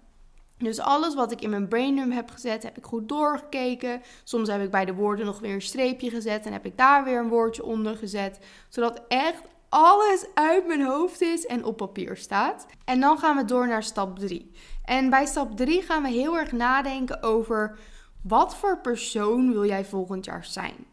Dus 0.58 0.80
alles 0.80 1.16
wat 1.16 1.32
ik 1.32 1.42
in 1.42 1.50
mijn 1.50 1.68
braindump 1.68 2.14
heb 2.14 2.30
gezet, 2.30 2.64
heb 2.64 2.78
ik 2.78 2.86
goed 2.86 3.10
doorgekeken. 3.10 4.02
Soms 4.24 4.50
heb 4.50 4.62
ik 4.62 4.72
bij 4.72 4.86
de 4.86 4.94
woorden 4.94 5.26
nog 5.26 5.40
weer 5.40 5.54
een 5.54 5.62
streepje 5.62 6.10
gezet 6.10 6.46
en 6.46 6.54
heb 6.54 6.66
ik 6.66 6.78
daar 6.78 7.04
weer 7.04 7.20
een 7.20 7.30
woordje 7.30 7.64
onder 7.64 7.96
gezet. 7.96 8.40
Zodat 8.70 9.02
echt 9.08 9.42
alles 9.70 10.26
uit 10.34 10.68
mijn 10.68 10.86
hoofd 10.86 11.22
is 11.22 11.46
en 11.46 11.64
op 11.64 11.78
papier 11.78 12.18
staat. 12.18 12.66
En 12.86 13.00
dan 13.00 13.18
gaan 13.18 13.36
we 13.36 13.46
door 13.46 13.68
naar 13.68 13.84
stap 13.84 14.20
3. 14.20 14.52
En 14.86 15.10
bij 15.10 15.26
stap 15.26 15.58
3 15.58 15.82
gaan 15.82 16.04
we 16.04 16.10
heel 16.10 16.38
erg 16.38 16.52
nadenken 16.52 17.24
over 17.24 17.78
wat 18.24 18.56
voor 18.56 18.80
persoon 18.82 19.52
wil 19.52 19.66
jij 19.66 19.86
volgend 19.86 20.26
jaar 20.26 20.46
zijn. 20.46 20.86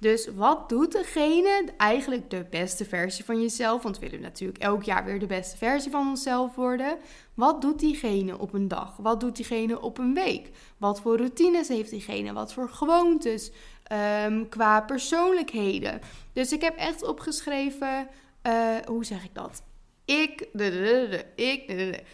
Dus 0.00 0.28
wat 0.34 0.68
doet 0.68 0.92
degene, 0.92 1.68
eigenlijk 1.76 2.30
de 2.30 2.46
beste 2.50 2.84
versie 2.84 3.24
van 3.24 3.40
jezelf? 3.40 3.82
Want 3.82 3.98
we 3.98 4.08
willen 4.08 4.20
natuurlijk 4.20 4.58
elk 4.58 4.82
jaar 4.82 5.04
weer 5.04 5.18
de 5.18 5.26
beste 5.26 5.56
versie 5.56 5.90
van 5.90 6.08
onszelf 6.08 6.54
worden. 6.54 6.98
Wat 7.34 7.60
doet 7.60 7.78
diegene 7.78 8.38
op 8.38 8.52
een 8.52 8.68
dag? 8.68 8.96
Wat 8.96 9.20
doet 9.20 9.36
diegene 9.36 9.80
op 9.80 9.98
een 9.98 10.14
week? 10.14 10.50
Wat 10.76 11.00
voor 11.00 11.16
routines 11.16 11.68
heeft 11.68 11.90
diegene? 11.90 12.32
Wat 12.32 12.52
voor 12.52 12.68
gewoontes? 12.68 13.50
Um, 14.24 14.48
qua 14.48 14.80
persoonlijkheden. 14.80 16.00
Dus 16.32 16.52
ik 16.52 16.60
heb 16.60 16.76
echt 16.76 17.06
opgeschreven, 17.06 18.08
uh, 18.42 18.76
hoe 18.86 19.04
zeg 19.04 19.24
ik 19.24 19.34
dat? 19.34 19.62
Ik, 20.08 20.48
ik, 21.34 21.68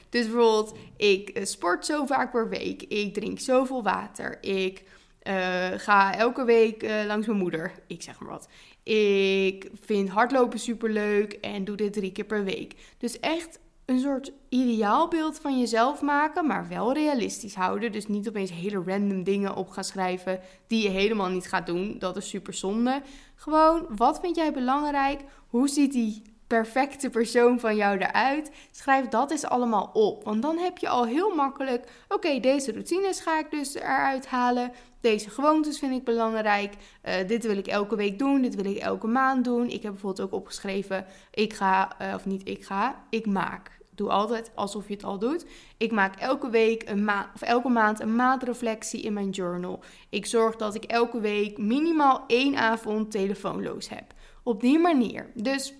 dus 0.08 0.24
bijvoorbeeld, 0.24 0.74
ik 0.96 1.28
eh, 1.28 1.44
sport 1.44 1.86
zo 1.86 2.06
vaak 2.06 2.30
per 2.30 2.48
week. 2.48 2.82
Ik 2.82 3.14
drink 3.14 3.40
zoveel 3.40 3.82
water. 3.82 4.38
Ik 4.42 4.82
uh, 5.22 5.34
ga 5.76 6.14
elke 6.14 6.44
week 6.44 6.82
uh, 6.82 7.04
langs 7.06 7.26
mijn 7.26 7.38
moeder. 7.38 7.72
Ik 7.86 8.02
zeg 8.02 8.20
maar 8.20 8.28
wat. 8.28 8.48
Ik 8.82 9.70
vind 9.80 10.08
hardlopen 10.08 10.58
super 10.58 10.90
leuk 10.90 11.32
en 11.32 11.64
doe 11.64 11.76
dit 11.76 11.92
drie 11.92 12.12
keer 12.12 12.24
per 12.24 12.44
week. 12.44 12.74
Dus 12.98 13.20
echt 13.20 13.58
een 13.84 14.00
soort 14.00 14.32
ideaalbeeld 14.48 15.38
van 15.38 15.58
jezelf 15.58 16.02
maken, 16.02 16.46
maar 16.46 16.68
wel 16.68 16.92
realistisch 16.92 17.54
houden. 17.54 17.92
Dus 17.92 18.06
niet 18.06 18.28
opeens 18.28 18.50
hele 18.50 18.82
random 18.86 19.24
dingen 19.24 19.56
op 19.56 19.68
gaan 19.68 19.84
schrijven 19.84 20.40
die 20.66 20.82
je 20.82 20.88
helemaal 20.88 21.30
niet 21.30 21.48
gaat 21.48 21.66
doen. 21.66 21.98
Dat 21.98 22.16
is 22.16 22.28
super 22.28 22.54
zonde. 22.54 23.02
Gewoon, 23.34 23.86
wat 23.88 24.20
vind 24.20 24.36
jij 24.36 24.52
belangrijk? 24.52 25.20
Hoe 25.48 25.68
ziet 25.68 25.92
die 25.92 26.33
perfecte 26.46 27.10
persoon 27.10 27.60
van 27.60 27.76
jou 27.76 27.98
eruit? 27.98 28.50
Schrijf 28.70 29.08
dat 29.08 29.30
eens 29.30 29.44
allemaal 29.44 29.90
op. 29.92 30.24
Want 30.24 30.42
dan 30.42 30.58
heb 30.58 30.78
je 30.78 30.88
al 30.88 31.06
heel 31.06 31.34
makkelijk: 31.34 31.88
oké, 32.08 32.40
deze 32.40 32.72
routines 32.72 33.20
ga 33.20 33.38
ik 33.38 33.50
dus 33.50 33.74
eruit 33.74 34.26
halen. 34.26 34.72
Deze 35.00 35.30
gewoontes 35.30 35.78
vind 35.78 35.94
ik 35.94 36.04
belangrijk. 36.04 36.74
Uh, 37.04 37.14
dit 37.26 37.46
wil 37.46 37.56
ik 37.56 37.66
elke 37.66 37.96
week 37.96 38.18
doen. 38.18 38.42
Dit 38.42 38.54
wil 38.54 38.64
ik 38.64 38.78
elke 38.78 39.06
maand 39.06 39.44
doen. 39.44 39.68
Ik 39.68 39.82
heb 39.82 39.92
bijvoorbeeld 39.92 40.26
ook 40.26 40.40
opgeschreven: 40.40 41.06
ik 41.30 41.52
ga, 41.52 41.92
uh, 42.00 42.14
of 42.14 42.24
niet 42.26 42.48
ik 42.48 42.64
ga, 42.64 43.04
ik 43.10 43.26
maak. 43.26 43.70
Doe 43.94 44.10
altijd 44.10 44.50
alsof 44.54 44.88
je 44.88 44.94
het 44.94 45.04
al 45.04 45.18
doet. 45.18 45.46
Ik 45.76 45.92
maak 45.92 46.16
elke 46.16 46.50
week 46.50 46.88
een 46.88 47.04
maand 47.04 47.28
of 47.34 47.42
elke 47.42 47.68
maand 47.68 48.00
een 48.00 48.16
maandreflectie 48.16 49.02
in 49.02 49.12
mijn 49.12 49.30
journal. 49.30 49.80
Ik 50.08 50.26
zorg 50.26 50.56
dat 50.56 50.74
ik 50.74 50.84
elke 50.84 51.20
week 51.20 51.58
minimaal 51.58 52.24
één 52.26 52.56
avond 52.56 53.10
telefoonloos 53.10 53.88
heb. 53.88 54.04
Op 54.42 54.60
die 54.60 54.78
manier. 54.78 55.30
Dus 55.34 55.74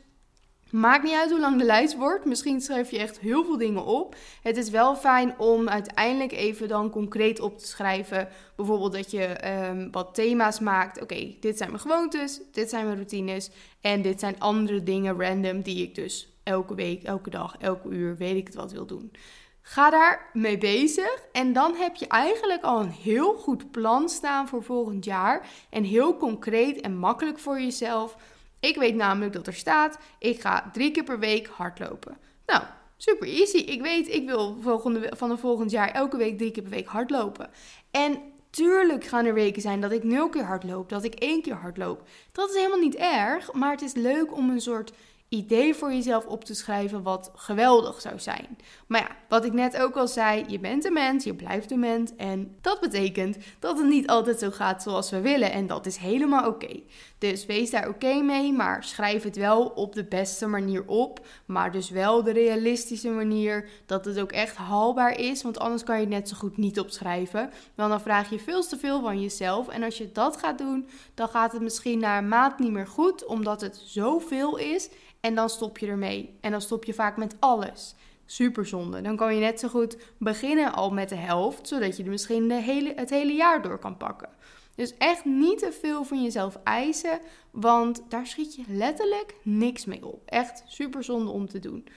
Maakt 0.74 1.02
niet 1.02 1.14
uit 1.14 1.30
hoe 1.30 1.40
lang 1.40 1.58
de 1.58 1.64
lijst 1.64 1.96
wordt. 1.96 2.24
Misschien 2.24 2.60
schrijf 2.60 2.90
je 2.90 2.98
echt 2.98 3.18
heel 3.18 3.44
veel 3.44 3.56
dingen 3.56 3.84
op. 3.84 4.16
Het 4.42 4.56
is 4.56 4.70
wel 4.70 4.96
fijn 4.96 5.38
om 5.38 5.68
uiteindelijk 5.68 6.32
even 6.32 6.68
dan 6.68 6.90
concreet 6.90 7.40
op 7.40 7.58
te 7.58 7.66
schrijven. 7.66 8.28
Bijvoorbeeld 8.56 8.92
dat 8.92 9.10
je 9.10 9.50
um, 9.68 9.90
wat 9.90 10.14
thema's 10.14 10.60
maakt. 10.60 11.02
Oké, 11.02 11.34
dit 11.40 11.56
zijn 11.56 11.70
mijn 11.70 11.82
gewoontes, 11.82 12.40
dit 12.52 12.70
zijn 12.70 12.84
mijn 12.84 12.96
routines. 12.96 13.50
En 13.80 14.02
dit 14.02 14.20
zijn 14.20 14.40
andere 14.40 14.82
dingen 14.82 15.20
random 15.20 15.62
die 15.62 15.82
ik 15.82 15.94
dus 15.94 16.28
elke 16.42 16.74
week, 16.74 17.02
elke 17.02 17.30
dag, 17.30 17.56
elke 17.58 17.88
uur, 17.88 18.16
weet 18.16 18.36
ik 18.36 18.46
het 18.46 18.56
wat 18.56 18.72
wil 18.72 18.86
doen. 18.86 19.12
Ga 19.60 19.90
daar 19.90 20.30
mee 20.32 20.58
bezig 20.58 21.22
en 21.32 21.52
dan 21.52 21.74
heb 21.74 21.94
je 21.94 22.06
eigenlijk 22.06 22.62
al 22.62 22.80
een 22.80 22.90
heel 22.90 23.34
goed 23.34 23.70
plan 23.70 24.08
staan 24.08 24.48
voor 24.48 24.62
volgend 24.62 25.04
jaar. 25.04 25.48
En 25.70 25.84
heel 25.84 26.16
concreet 26.16 26.80
en 26.80 26.96
makkelijk 26.96 27.38
voor 27.38 27.60
jezelf 27.60 28.16
ik 28.64 28.76
weet 28.76 28.94
namelijk 28.94 29.32
dat 29.32 29.46
er 29.46 29.54
staat: 29.54 29.98
ik 30.18 30.40
ga 30.40 30.70
drie 30.72 30.90
keer 30.90 31.04
per 31.04 31.18
week 31.18 31.46
hardlopen. 31.46 32.16
Nou, 32.46 32.62
super 32.96 33.28
easy. 33.28 33.56
Ik 33.56 33.82
weet, 33.82 34.08
ik 34.08 34.26
wil 34.26 34.56
volgende, 34.60 35.12
van 35.16 35.28
de 35.28 35.36
volgend 35.36 35.70
jaar 35.70 35.90
elke 35.90 36.16
week 36.16 36.38
drie 36.38 36.50
keer 36.50 36.62
per 36.62 36.72
week 36.72 36.88
hardlopen. 36.88 37.50
En 37.90 38.18
tuurlijk 38.50 39.04
gaan 39.04 39.24
er 39.24 39.34
weken 39.34 39.62
zijn 39.62 39.80
dat 39.80 39.92
ik 39.92 40.04
nul 40.04 40.28
keer 40.28 40.44
hardloop, 40.44 40.88
dat 40.88 41.04
ik 41.04 41.14
één 41.14 41.42
keer 41.42 41.54
hardloop. 41.54 42.08
Dat 42.32 42.48
is 42.50 42.56
helemaal 42.56 42.78
niet 42.78 42.96
erg, 42.96 43.52
maar 43.52 43.70
het 43.70 43.82
is 43.82 43.94
leuk 43.94 44.36
om 44.36 44.50
een 44.50 44.60
soort 44.60 44.92
idee 45.28 45.74
voor 45.74 45.92
jezelf 45.92 46.26
op 46.26 46.44
te 46.44 46.54
schrijven 46.54 47.02
wat 47.02 47.30
geweldig 47.34 48.00
zou 48.00 48.18
zijn. 48.18 48.58
Maar 48.86 49.00
ja, 49.00 49.16
wat 49.28 49.44
ik 49.44 49.52
net 49.52 49.76
ook 49.76 49.96
al 49.96 50.08
zei, 50.08 50.44
je 50.46 50.58
bent 50.58 50.84
een 50.84 50.92
mens, 50.92 51.24
je 51.24 51.34
blijft 51.34 51.70
een 51.70 51.78
mens 51.78 52.16
en 52.16 52.56
dat 52.60 52.80
betekent 52.80 53.36
dat 53.58 53.78
het 53.78 53.88
niet 53.88 54.06
altijd 54.06 54.38
zo 54.38 54.50
gaat 54.50 54.82
zoals 54.82 55.10
we 55.10 55.20
willen 55.20 55.52
en 55.52 55.66
dat 55.66 55.86
is 55.86 55.96
helemaal 55.96 56.46
oké. 56.46 56.80
Dus 57.18 57.46
wees 57.46 57.70
daar 57.70 57.88
oké 57.88 58.22
mee, 58.22 58.52
maar 58.52 58.84
schrijf 58.84 59.22
het 59.22 59.36
wel 59.36 59.66
op 59.66 59.94
de 59.94 60.04
beste 60.04 60.46
manier 60.46 60.86
op, 60.86 61.26
maar 61.46 61.72
dus 61.72 61.90
wel 61.90 62.22
de 62.22 62.32
realistische 62.32 63.10
manier 63.10 63.68
dat 63.86 64.04
het 64.04 64.20
ook 64.20 64.32
echt 64.32 64.56
haalbaar 64.56 65.18
is, 65.18 65.42
want 65.42 65.58
anders 65.58 65.82
kan 65.82 65.94
je 65.94 66.00
het 66.00 66.10
net 66.10 66.28
zo 66.28 66.36
goed 66.36 66.56
niet 66.56 66.80
opschrijven. 66.80 67.50
Want 67.74 67.90
dan 67.90 68.00
vraag 68.00 68.30
je 68.30 68.38
veel 68.38 68.62
te 68.62 68.78
veel 68.78 69.00
van 69.00 69.20
jezelf 69.20 69.68
en 69.68 69.82
als 69.82 69.98
je 69.98 70.12
dat 70.12 70.36
gaat 70.36 70.58
doen, 70.58 70.88
dan 71.14 71.28
gaat 71.28 71.52
het 71.52 71.62
misschien 71.62 71.98
na 71.98 72.18
een 72.18 72.52
niet 72.58 72.72
meer 72.72 72.86
goed, 72.86 73.24
omdat 73.24 73.60
het 73.60 73.82
zoveel 73.84 74.56
is 74.56 74.88
en 75.20 75.34
dan 75.34 75.48
stop 75.48 75.78
je 75.78 75.86
ermee. 75.86 76.38
En 76.40 76.50
dan 76.50 76.60
stop 76.60 76.84
je 76.84 76.94
vaak 76.94 77.16
met 77.16 77.36
alles. 77.38 77.94
Super 78.26 78.66
zonde. 78.66 79.00
Dan 79.00 79.16
kan 79.16 79.34
je 79.34 79.40
net 79.40 79.60
zo 79.60 79.68
goed 79.68 79.96
beginnen 80.18 80.72
al 80.72 80.90
met 80.90 81.08
de 81.08 81.14
helft, 81.14 81.68
zodat 81.68 81.96
je 81.96 82.02
er 82.02 82.10
misschien 82.10 82.48
de 82.48 82.54
hele, 82.54 82.92
het 82.96 83.10
hele 83.10 83.32
jaar 83.32 83.62
door 83.62 83.78
kan 83.78 83.96
pakken. 83.96 84.28
Dus 84.74 84.96
echt 84.96 85.24
niet 85.24 85.58
te 85.58 85.72
veel 85.72 86.04
van 86.04 86.22
jezelf 86.22 86.58
eisen, 86.64 87.20
want 87.50 88.02
daar 88.08 88.26
schiet 88.26 88.54
je 88.54 88.64
letterlijk 88.68 89.34
niks 89.42 89.84
mee 89.84 90.06
op. 90.06 90.22
Echt 90.26 90.62
super 90.66 91.04
zonde 91.04 91.30
om 91.30 91.48
te 91.48 91.58
doen. 91.58 91.88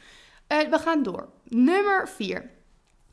Uh, 0.48 0.60
we 0.69 0.79
gaan 0.79 1.03
door. 1.03 1.29
Nummer 1.43 2.10
4. 2.10 2.50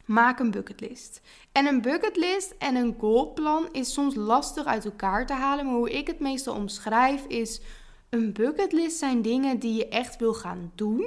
Maak 0.04 0.38
een 0.38 0.50
bucketlist. 0.50 1.20
En 1.52 1.66
een 1.66 1.82
bucketlist 1.82 2.54
en 2.58 2.74
een 2.76 2.94
goalplan 2.98 3.68
is 3.72 3.92
soms 3.92 4.14
lastig 4.14 4.64
uit 4.64 4.84
elkaar 4.84 5.26
te 5.26 5.32
halen. 5.32 5.64
Maar 5.64 5.74
hoe 5.74 5.90
ik 5.90 6.06
het 6.06 6.20
meestal 6.20 6.54
omschrijf 6.54 7.24
is 7.24 7.60
een 8.10 8.32
bucketlist 8.32 8.98
zijn 8.98 9.22
dingen 9.22 9.58
die 9.58 9.74
je 9.74 9.88
echt 9.88 10.16
wil 10.16 10.34
gaan 10.34 10.72
doen. 10.74 11.06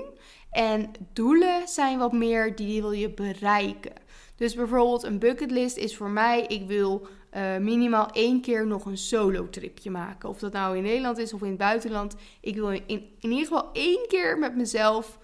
En 0.51 0.91
doelen 1.13 1.67
zijn 1.67 1.97
wat 1.97 2.13
meer 2.13 2.55
die 2.55 2.81
wil 2.81 2.91
je 2.91 3.09
bereiken. 3.09 3.93
Dus 4.37 4.55
bijvoorbeeld 4.55 5.03
een 5.03 5.19
bucketlist 5.19 5.77
is 5.77 5.97
voor 5.97 6.09
mij, 6.09 6.41
ik 6.41 6.67
wil 6.67 7.07
uh, 7.35 7.57
minimaal 7.57 8.09
één 8.11 8.41
keer 8.41 8.67
nog 8.67 8.85
een 8.85 8.97
solo 8.97 9.49
tripje 9.49 9.91
maken. 9.91 10.29
Of 10.29 10.39
dat 10.39 10.53
nou 10.53 10.77
in 10.77 10.83
Nederland 10.83 11.17
is 11.17 11.33
of 11.33 11.41
in 11.41 11.47
het 11.47 11.57
buitenland. 11.57 12.15
Ik 12.41 12.55
wil 12.55 12.69
in, 12.69 12.85
in 12.87 13.31
ieder 13.31 13.47
geval 13.47 13.69
één 13.73 14.05
keer 14.07 14.37
met 14.37 14.55
mezelf 14.55 15.19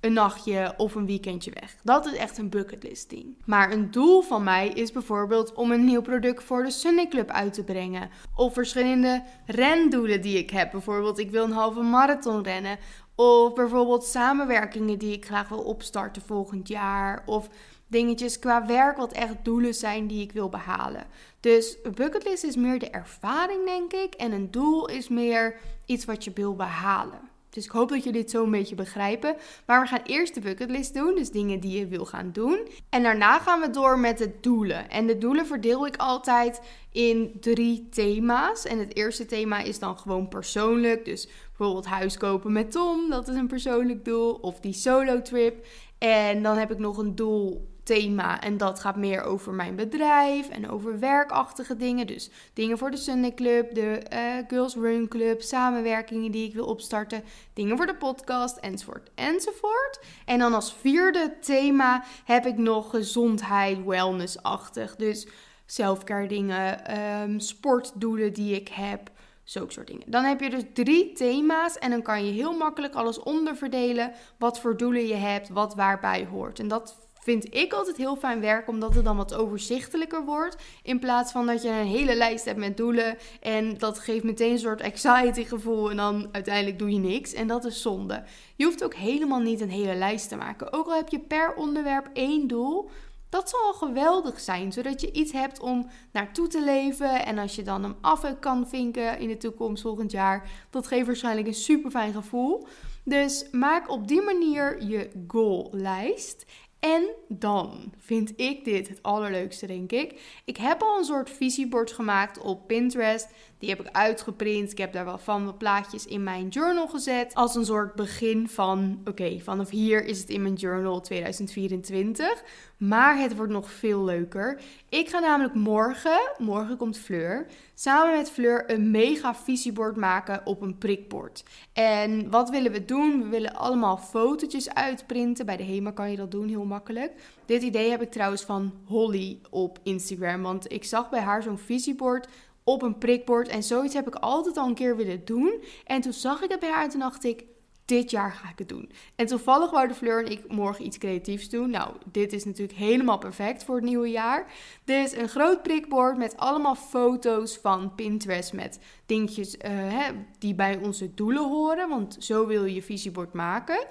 een 0.00 0.12
nachtje 0.12 0.74
of 0.76 0.94
een 0.94 1.06
weekendje 1.06 1.50
weg. 1.60 1.76
Dat 1.82 2.06
is 2.06 2.16
echt 2.16 2.38
een 2.38 2.48
bucketlist 2.48 3.10
ding. 3.10 3.36
Maar 3.44 3.72
een 3.72 3.90
doel 3.90 4.22
van 4.22 4.44
mij 4.44 4.68
is 4.68 4.92
bijvoorbeeld 4.92 5.52
om 5.52 5.70
een 5.70 5.84
nieuw 5.84 6.02
product 6.02 6.44
voor 6.44 6.62
de 6.62 6.70
Sunny 6.70 7.08
Club 7.08 7.30
uit 7.30 7.52
te 7.52 7.64
brengen. 7.64 8.10
Of 8.34 8.52
verschillende 8.52 9.22
rendoelen 9.46 10.20
die 10.20 10.38
ik 10.38 10.50
heb. 10.50 10.70
Bijvoorbeeld 10.70 11.18
ik 11.18 11.30
wil 11.30 11.44
een 11.44 11.52
halve 11.52 11.80
marathon 11.80 12.42
rennen. 12.42 12.78
Of 13.14 13.52
bijvoorbeeld 13.52 14.04
samenwerkingen 14.04 14.98
die 14.98 15.12
ik 15.12 15.24
graag 15.24 15.48
wil 15.48 15.62
opstarten 15.62 16.22
volgend 16.22 16.68
jaar. 16.68 17.22
Of 17.26 17.48
dingetjes 17.88 18.38
qua 18.38 18.66
werk 18.66 18.96
wat 18.96 19.12
echt 19.12 19.34
doelen 19.42 19.74
zijn 19.74 20.06
die 20.06 20.22
ik 20.22 20.32
wil 20.32 20.48
behalen. 20.48 21.06
Dus 21.40 21.76
een 21.82 21.94
bucketlist 21.94 22.44
is 22.44 22.56
meer 22.56 22.78
de 22.78 22.90
ervaring 22.90 23.64
denk 23.64 23.92
ik. 23.92 24.14
En 24.14 24.32
een 24.32 24.50
doel 24.50 24.88
is 24.88 25.08
meer 25.08 25.60
iets 25.86 26.04
wat 26.04 26.24
je 26.24 26.30
wil 26.34 26.54
behalen. 26.56 27.20
Dus 27.50 27.64
ik 27.64 27.70
hoop 27.70 27.88
dat 27.88 28.04
jullie 28.04 28.20
dit 28.20 28.30
zo 28.30 28.44
een 28.44 28.50
beetje 28.50 28.74
begrijpen. 28.74 29.36
Maar 29.66 29.80
we 29.80 29.86
gaan 29.86 30.02
eerst 30.04 30.34
de 30.34 30.40
bucketlist 30.40 30.94
doen, 30.94 31.14
dus 31.14 31.30
dingen 31.30 31.60
die 31.60 31.78
je 31.78 31.86
wil 31.86 32.04
gaan 32.04 32.30
doen. 32.32 32.68
En 32.88 33.02
daarna 33.02 33.38
gaan 33.38 33.60
we 33.60 33.70
door 33.70 33.98
met 33.98 34.18
de 34.18 34.32
doelen. 34.40 34.90
En 34.90 35.06
de 35.06 35.18
doelen 35.18 35.46
verdeel 35.46 35.86
ik 35.86 35.96
altijd 35.96 36.60
in 36.92 37.32
drie 37.40 37.88
thema's. 37.90 38.64
En 38.64 38.78
het 38.78 38.96
eerste 38.96 39.26
thema 39.26 39.58
is 39.58 39.78
dan 39.78 39.98
gewoon 39.98 40.28
persoonlijk. 40.28 41.04
Dus 41.04 41.28
bijvoorbeeld 41.46 41.86
huis 41.86 42.16
kopen 42.16 42.52
met 42.52 42.72
Tom, 42.72 43.10
dat 43.10 43.28
is 43.28 43.36
een 43.36 43.46
persoonlijk 43.46 44.04
doel. 44.04 44.32
Of 44.32 44.60
die 44.60 44.72
solo 44.72 45.22
trip. 45.22 45.66
En 45.98 46.42
dan 46.42 46.56
heb 46.56 46.70
ik 46.70 46.78
nog 46.78 46.98
een 46.98 47.14
doel 47.14 47.68
thema. 47.88 48.40
En 48.40 48.56
dat 48.56 48.80
gaat 48.80 48.96
meer 48.96 49.22
over 49.22 49.52
mijn 49.52 49.76
bedrijf 49.76 50.48
en 50.48 50.70
over 50.70 50.98
werkachtige 50.98 51.76
dingen. 51.76 52.06
Dus 52.06 52.30
dingen 52.52 52.78
voor 52.78 52.90
de 52.90 52.96
Sunday 52.96 53.34
Club, 53.34 53.74
de 53.74 54.02
uh, 54.12 54.20
Girls 54.48 54.74
Run 54.74 55.08
Club, 55.08 55.42
samenwerkingen 55.42 56.30
die 56.30 56.48
ik 56.48 56.54
wil 56.54 56.66
opstarten, 56.66 57.24
dingen 57.52 57.76
voor 57.76 57.86
de 57.86 57.96
podcast, 57.96 58.56
enzovoort, 58.56 59.10
enzovoort. 59.14 60.00
En 60.24 60.38
dan 60.38 60.54
als 60.54 60.74
vierde 60.74 61.36
thema 61.40 62.04
heb 62.24 62.46
ik 62.46 62.56
nog 62.56 62.90
gezondheid, 62.90 63.84
wellness-achtig. 63.84 64.96
Dus 64.96 65.28
selfcare 65.66 66.28
dingen, 66.28 66.98
um, 67.22 67.40
sportdoelen 67.40 68.32
die 68.32 68.54
ik 68.54 68.68
heb. 68.68 69.10
Zulke 69.44 69.72
soort 69.72 69.86
dingen. 69.86 70.10
Dan 70.10 70.24
heb 70.24 70.40
je 70.40 70.50
dus 70.50 70.62
drie 70.72 71.12
thema's 71.12 71.78
en 71.78 71.90
dan 71.90 72.02
kan 72.02 72.26
je 72.26 72.32
heel 72.32 72.56
makkelijk 72.56 72.94
alles 72.94 73.18
onderverdelen. 73.18 74.12
Wat 74.38 74.60
voor 74.60 74.76
doelen 74.76 75.06
je 75.06 75.14
hebt, 75.14 75.48
wat 75.48 75.74
waarbij 75.74 76.26
hoort. 76.30 76.58
En 76.58 76.68
dat 76.68 77.07
vind 77.28 77.54
ik 77.54 77.72
altijd 77.72 77.96
heel 77.96 78.16
fijn 78.16 78.40
werk, 78.40 78.68
omdat 78.68 78.94
het 78.94 79.04
dan 79.04 79.16
wat 79.16 79.34
overzichtelijker 79.34 80.24
wordt. 80.24 80.56
In 80.82 80.98
plaats 80.98 81.32
van 81.32 81.46
dat 81.46 81.62
je 81.62 81.68
een 81.68 81.86
hele 81.86 82.14
lijst 82.14 82.44
hebt 82.44 82.58
met 82.58 82.76
doelen 82.76 83.16
en 83.40 83.78
dat 83.78 83.98
geeft 83.98 84.24
meteen 84.24 84.52
een 84.52 84.58
soort 84.58 84.82
anxiety 84.82 85.44
gevoel 85.44 85.90
en 85.90 85.96
dan 85.96 86.28
uiteindelijk 86.32 86.78
doe 86.78 86.90
je 86.90 86.98
niks. 86.98 87.32
En 87.32 87.46
dat 87.46 87.64
is 87.64 87.82
zonde. 87.82 88.24
Je 88.56 88.64
hoeft 88.64 88.84
ook 88.84 88.94
helemaal 88.94 89.40
niet 89.40 89.60
een 89.60 89.70
hele 89.70 89.94
lijst 89.94 90.28
te 90.28 90.36
maken. 90.36 90.72
Ook 90.72 90.86
al 90.86 90.94
heb 90.94 91.08
je 91.08 91.18
per 91.18 91.54
onderwerp 91.54 92.10
één 92.12 92.46
doel, 92.46 92.90
dat 93.28 93.48
zal 93.48 93.60
al 93.60 93.72
geweldig 93.72 94.40
zijn, 94.40 94.72
zodat 94.72 95.00
je 95.00 95.12
iets 95.12 95.32
hebt 95.32 95.60
om 95.60 95.90
naartoe 96.12 96.48
te 96.48 96.64
leven. 96.64 97.24
En 97.24 97.38
als 97.38 97.54
je 97.56 97.62
dan 97.62 97.82
hem 97.82 97.96
af 98.00 98.38
kan 98.40 98.68
vinken 98.68 99.18
in 99.18 99.28
de 99.28 99.36
toekomst 99.36 99.82
volgend 99.82 100.10
jaar, 100.10 100.50
dat 100.70 100.86
geeft 100.86 101.06
waarschijnlijk 101.06 101.46
een 101.46 101.54
super 101.54 101.90
fijn 101.90 102.12
gevoel. 102.12 102.66
Dus 103.04 103.46
maak 103.50 103.90
op 103.90 104.08
die 104.08 104.22
manier 104.22 104.84
je 104.84 105.10
goallijst. 105.26 106.44
En 106.80 107.08
dan 107.28 107.92
vind 107.98 108.32
ik 108.36 108.64
dit 108.64 108.88
het 108.88 109.02
allerleukste, 109.02 109.66
denk 109.66 109.92
ik. 109.92 110.40
Ik 110.44 110.56
heb 110.56 110.82
al 110.82 110.98
een 110.98 111.04
soort 111.04 111.30
visiebord 111.30 111.92
gemaakt 111.92 112.38
op 112.38 112.66
Pinterest. 112.66 113.28
Die 113.58 113.68
heb 113.68 113.80
ik 113.80 113.92
uitgeprint. 113.92 114.72
Ik 114.72 114.78
heb 114.78 114.92
daar 114.92 115.04
wel 115.04 115.18
van 115.18 115.44
wat 115.44 115.58
plaatjes 115.58 116.06
in 116.06 116.22
mijn 116.22 116.48
journal 116.48 116.88
gezet. 116.88 117.34
Als 117.34 117.54
een 117.54 117.64
soort 117.64 117.94
begin 117.94 118.48
van: 118.48 119.00
oké, 119.04 119.38
vanaf 119.38 119.70
hier 119.70 120.04
is 120.04 120.20
het 120.20 120.28
in 120.28 120.42
mijn 120.42 120.54
journal 120.54 121.00
2024. 121.00 122.42
Maar 122.76 123.18
het 123.18 123.36
wordt 123.36 123.52
nog 123.52 123.70
veel 123.70 124.04
leuker. 124.04 124.60
Ik 124.88 125.08
ga 125.08 125.18
namelijk 125.18 125.54
morgen, 125.54 126.32
morgen 126.38 126.76
komt 126.76 126.98
Fleur, 126.98 127.46
samen 127.74 128.16
met 128.16 128.30
Fleur 128.30 128.70
een 128.70 128.90
mega 128.90 129.34
visiebord 129.34 129.96
maken 129.96 130.40
op 130.44 130.62
een 130.62 130.78
prikbord. 130.78 131.44
En 131.72 132.30
wat 132.30 132.50
willen 132.50 132.72
we 132.72 132.84
doen? 132.84 133.22
We 133.22 133.28
willen 133.28 133.54
allemaal 133.54 133.96
fotootjes 133.96 134.74
uitprinten. 134.74 135.46
Bij 135.46 135.56
de 135.56 135.64
HEMA 135.64 135.90
kan 135.90 136.10
je 136.10 136.16
dat 136.16 136.30
doen, 136.30 136.48
heel 136.48 136.64
makkelijk. 136.64 137.12
Dit 137.46 137.62
idee 137.62 137.90
heb 137.90 138.02
ik 138.02 138.10
trouwens 138.10 138.42
van 138.42 138.72
Holly 138.84 139.40
op 139.50 139.78
Instagram. 139.82 140.42
Want 140.42 140.72
ik 140.72 140.84
zag 140.84 141.10
bij 141.10 141.20
haar 141.20 141.42
zo'n 141.42 141.58
visiebord 141.58 142.28
op 142.68 142.82
een 142.82 142.98
prikbord. 142.98 143.48
En 143.48 143.62
zoiets 143.62 143.94
heb 143.94 144.06
ik 144.06 144.14
altijd 144.14 144.56
al 144.56 144.66
een 144.66 144.74
keer 144.74 144.96
willen 144.96 145.24
doen. 145.24 145.62
En 145.84 146.00
toen 146.00 146.12
zag 146.12 146.42
ik 146.42 146.50
het 146.50 146.60
bij 146.60 146.70
haar 146.70 146.92
en 146.92 146.98
dacht 146.98 147.24
ik, 147.24 147.44
dit 147.84 148.10
jaar 148.10 148.32
ga 148.32 148.48
ik 148.48 148.58
het 148.58 148.68
doen. 148.68 148.90
En 149.16 149.26
toevallig 149.26 149.70
wouden 149.70 149.96
Fleur 149.96 150.24
en 150.24 150.30
ik 150.30 150.52
morgen 150.52 150.84
iets 150.84 150.98
creatiefs 150.98 151.48
doen. 151.48 151.70
Nou, 151.70 151.94
dit 152.12 152.32
is 152.32 152.44
natuurlijk 152.44 152.78
helemaal 152.78 153.18
perfect 153.18 153.64
voor 153.64 153.74
het 153.74 153.84
nieuwe 153.84 154.10
jaar. 154.10 154.52
Is 154.84 155.12
een 155.12 155.28
groot 155.28 155.62
prikbord 155.62 156.16
met 156.16 156.36
allemaal 156.36 156.74
foto's 156.74 157.56
van 157.56 157.94
Pinterest 157.94 158.52
met 158.52 158.78
dingetjes 159.06 159.54
hè, 159.58 160.12
die 160.38 160.54
bij 160.54 160.76
onze 160.76 161.14
doelen 161.14 161.48
horen. 161.48 161.88
Want 161.88 162.16
zo 162.18 162.46
wil 162.46 162.64
je 162.64 162.74
je 162.74 162.82
visiebord 162.82 163.32
maken. 163.32 163.86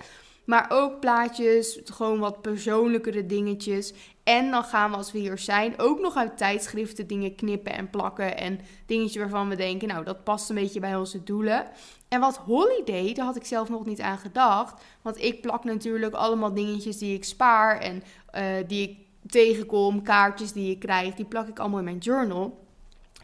Maar 0.48 0.66
ook 0.70 1.00
plaatjes, 1.00 1.80
gewoon 1.84 2.20
wat 2.20 2.42
persoonlijkere 2.42 3.26
dingetjes. 3.26 3.94
En 4.24 4.52
dan 4.52 4.64
gaan 4.64 4.92
we 4.92 4.98
als 4.98 5.12
we 5.12 5.20
hier 5.20 5.38
zijn 5.38 5.80
ook 5.80 6.00
nog 6.00 6.16
uit 6.16 6.38
tijdschriften 6.38 7.08
dingen 7.08 7.36
knippen 7.36 7.74
en 7.74 7.90
plakken. 7.90 8.38
En 8.38 8.60
dingetjes 8.86 9.22
waarvan 9.22 9.50
we 9.50 9.56
denken, 9.56 9.88
nou 9.88 10.04
dat 10.04 10.24
past 10.24 10.50
een 10.50 10.56
beetje 10.56 10.80
bij 10.80 10.96
onze 10.96 11.24
doelen. 11.24 11.68
En 12.08 12.20
wat 12.20 12.38
Holiday, 12.38 13.14
daar 13.14 13.26
had 13.26 13.36
ik 13.36 13.46
zelf 13.46 13.70
nog 13.70 13.86
niet 13.86 14.02
aan 14.02 14.18
gedacht. 14.18 14.84
Want 15.02 15.24
ik 15.24 15.42
plak 15.42 15.64
natuurlijk 15.64 16.14
allemaal 16.14 16.54
dingetjes 16.54 16.98
die 16.98 17.16
ik 17.16 17.24
spaar 17.24 17.80
en 17.80 18.04
uh, 18.36 18.44
die 18.68 18.90
ik 18.90 18.98
tegenkom, 19.32 20.02
kaartjes 20.02 20.52
die 20.52 20.72
ik 20.72 20.80
krijg. 20.80 21.16
Die 21.16 21.26
plak 21.26 21.48
ik 21.48 21.60
allemaal 21.60 21.80
in 21.80 21.86
mijn 21.86 21.98
journal. 21.98 22.67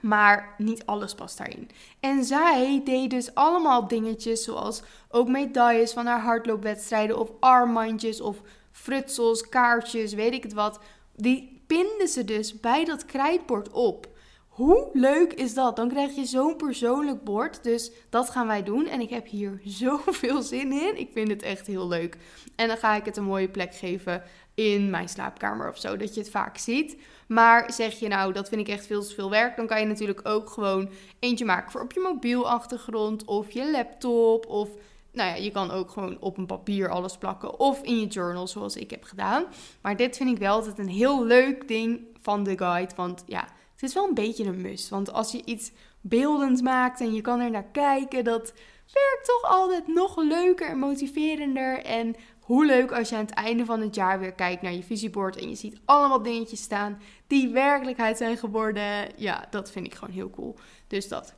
Maar 0.03 0.55
niet 0.57 0.85
alles 0.85 1.15
past 1.15 1.37
daarin. 1.37 1.69
En 1.99 2.23
zij 2.23 2.81
deed 2.83 3.09
dus 3.09 3.35
allemaal 3.35 3.87
dingetjes 3.87 4.43
zoals 4.43 4.81
ook 5.09 5.27
medailles 5.27 5.93
van 5.93 6.05
haar 6.05 6.21
hardloopwedstrijden 6.21 7.19
of 7.19 7.31
armbandjes 7.39 8.21
of 8.21 8.41
frutsels, 8.71 9.49
kaartjes, 9.49 10.13
weet 10.13 10.33
ik 10.33 10.43
het 10.43 10.53
wat. 10.53 10.79
Die 11.15 11.63
pinden 11.67 12.07
ze 12.07 12.25
dus 12.25 12.59
bij 12.59 12.85
dat 12.85 13.05
krijtbord 13.05 13.71
op. 13.71 14.07
Hoe 14.53 14.89
leuk 14.93 15.33
is 15.33 15.53
dat? 15.53 15.75
Dan 15.75 15.89
krijg 15.89 16.15
je 16.15 16.25
zo'n 16.25 16.55
persoonlijk 16.55 17.23
bord. 17.23 17.63
Dus 17.63 17.91
dat 18.09 18.29
gaan 18.29 18.47
wij 18.47 18.63
doen. 18.63 18.87
En 18.87 19.01
ik 19.01 19.09
heb 19.09 19.27
hier 19.27 19.61
zoveel 19.81 20.41
zin 20.41 20.71
in. 20.71 20.99
Ik 20.99 21.09
vind 21.13 21.27
het 21.27 21.41
echt 21.41 21.67
heel 21.67 21.87
leuk. 21.87 22.17
En 22.55 22.67
dan 22.67 22.77
ga 22.77 22.95
ik 22.95 23.05
het 23.05 23.17
een 23.17 23.23
mooie 23.23 23.49
plek 23.49 23.75
geven 23.75 24.23
in 24.53 24.89
mijn 24.89 25.09
slaapkamer 25.09 25.69
of 25.69 25.77
zo. 25.77 25.97
Dat 25.97 26.13
je 26.13 26.19
het 26.19 26.29
vaak 26.29 26.57
ziet. 26.57 26.97
Maar 27.27 27.73
zeg 27.73 27.99
je 27.99 28.07
nou, 28.07 28.33
dat 28.33 28.49
vind 28.49 28.61
ik 28.61 28.67
echt 28.67 28.85
veel 28.85 29.03
te 29.03 29.13
veel 29.13 29.29
werk. 29.29 29.55
Dan 29.55 29.67
kan 29.67 29.79
je 29.79 29.85
natuurlijk 29.85 30.27
ook 30.27 30.49
gewoon 30.49 30.89
eentje 31.19 31.45
maken 31.45 31.71
voor 31.71 31.81
op 31.81 31.93
je 31.93 31.99
mobiel 31.99 32.49
achtergrond. 32.49 33.25
Of 33.25 33.51
je 33.51 33.71
laptop. 33.71 34.45
Of 34.45 34.69
nou 35.11 35.29
ja, 35.29 35.35
je 35.35 35.51
kan 35.51 35.71
ook 35.71 35.89
gewoon 35.89 36.17
op 36.19 36.37
een 36.37 36.45
papier 36.45 36.89
alles 36.89 37.17
plakken. 37.17 37.59
Of 37.59 37.81
in 37.81 37.99
je 37.99 38.07
journal, 38.07 38.47
zoals 38.47 38.75
ik 38.75 38.89
heb 38.89 39.03
gedaan. 39.03 39.45
Maar 39.81 39.95
dit 39.95 40.17
vind 40.17 40.29
ik 40.29 40.37
wel 40.37 40.53
altijd 40.53 40.79
een 40.79 40.89
heel 40.89 41.25
leuk 41.25 41.67
ding 41.67 42.01
van 42.21 42.43
de 42.43 42.57
guide. 42.57 42.95
Want 42.95 43.23
ja, 43.25 43.47
het 43.83 43.91
is 43.91 43.97
wel 43.97 44.07
een 44.07 44.25
beetje 44.25 44.45
een 44.45 44.61
must. 44.61 44.89
Want 44.89 45.13
als 45.13 45.31
je 45.31 45.41
iets 45.45 45.71
beeldend 46.01 46.61
maakt 46.61 46.99
en 46.99 47.13
je 47.13 47.21
kan 47.21 47.39
er 47.39 47.51
naar 47.51 47.67
kijken, 47.71 48.23
dat 48.23 48.53
werkt 48.93 49.25
toch 49.25 49.51
altijd 49.51 49.87
nog 49.87 50.17
leuker 50.17 50.67
en 50.67 50.77
motiverender. 50.77 51.83
En 51.85 52.15
hoe 52.39 52.65
leuk 52.65 52.91
als 52.91 53.09
je 53.09 53.15
aan 53.15 53.25
het 53.25 53.33
einde 53.33 53.65
van 53.65 53.81
het 53.81 53.95
jaar 53.95 54.19
weer 54.19 54.33
kijkt 54.33 54.61
naar 54.61 54.73
je 54.73 54.83
visiebord 54.83 55.35
en 55.37 55.49
je 55.49 55.55
ziet 55.55 55.79
allemaal 55.85 56.21
dingetjes 56.21 56.61
staan 56.61 57.01
die 57.27 57.49
werkelijkheid 57.49 58.17
zijn 58.17 58.37
geworden. 58.37 59.09
Ja, 59.15 59.45
dat 59.49 59.71
vind 59.71 59.85
ik 59.85 59.93
gewoon 59.93 60.13
heel 60.13 60.29
cool. 60.29 60.55
Dus 60.87 61.07
dat. 61.07 61.33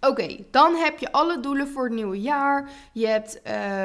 Oké, 0.00 0.36
dan 0.50 0.74
heb 0.74 0.98
je 0.98 1.12
alle 1.12 1.40
doelen 1.40 1.68
voor 1.68 1.84
het 1.84 1.94
nieuwe 1.94 2.20
jaar. 2.20 2.70
Je 2.92 3.06
hebt 3.06 3.40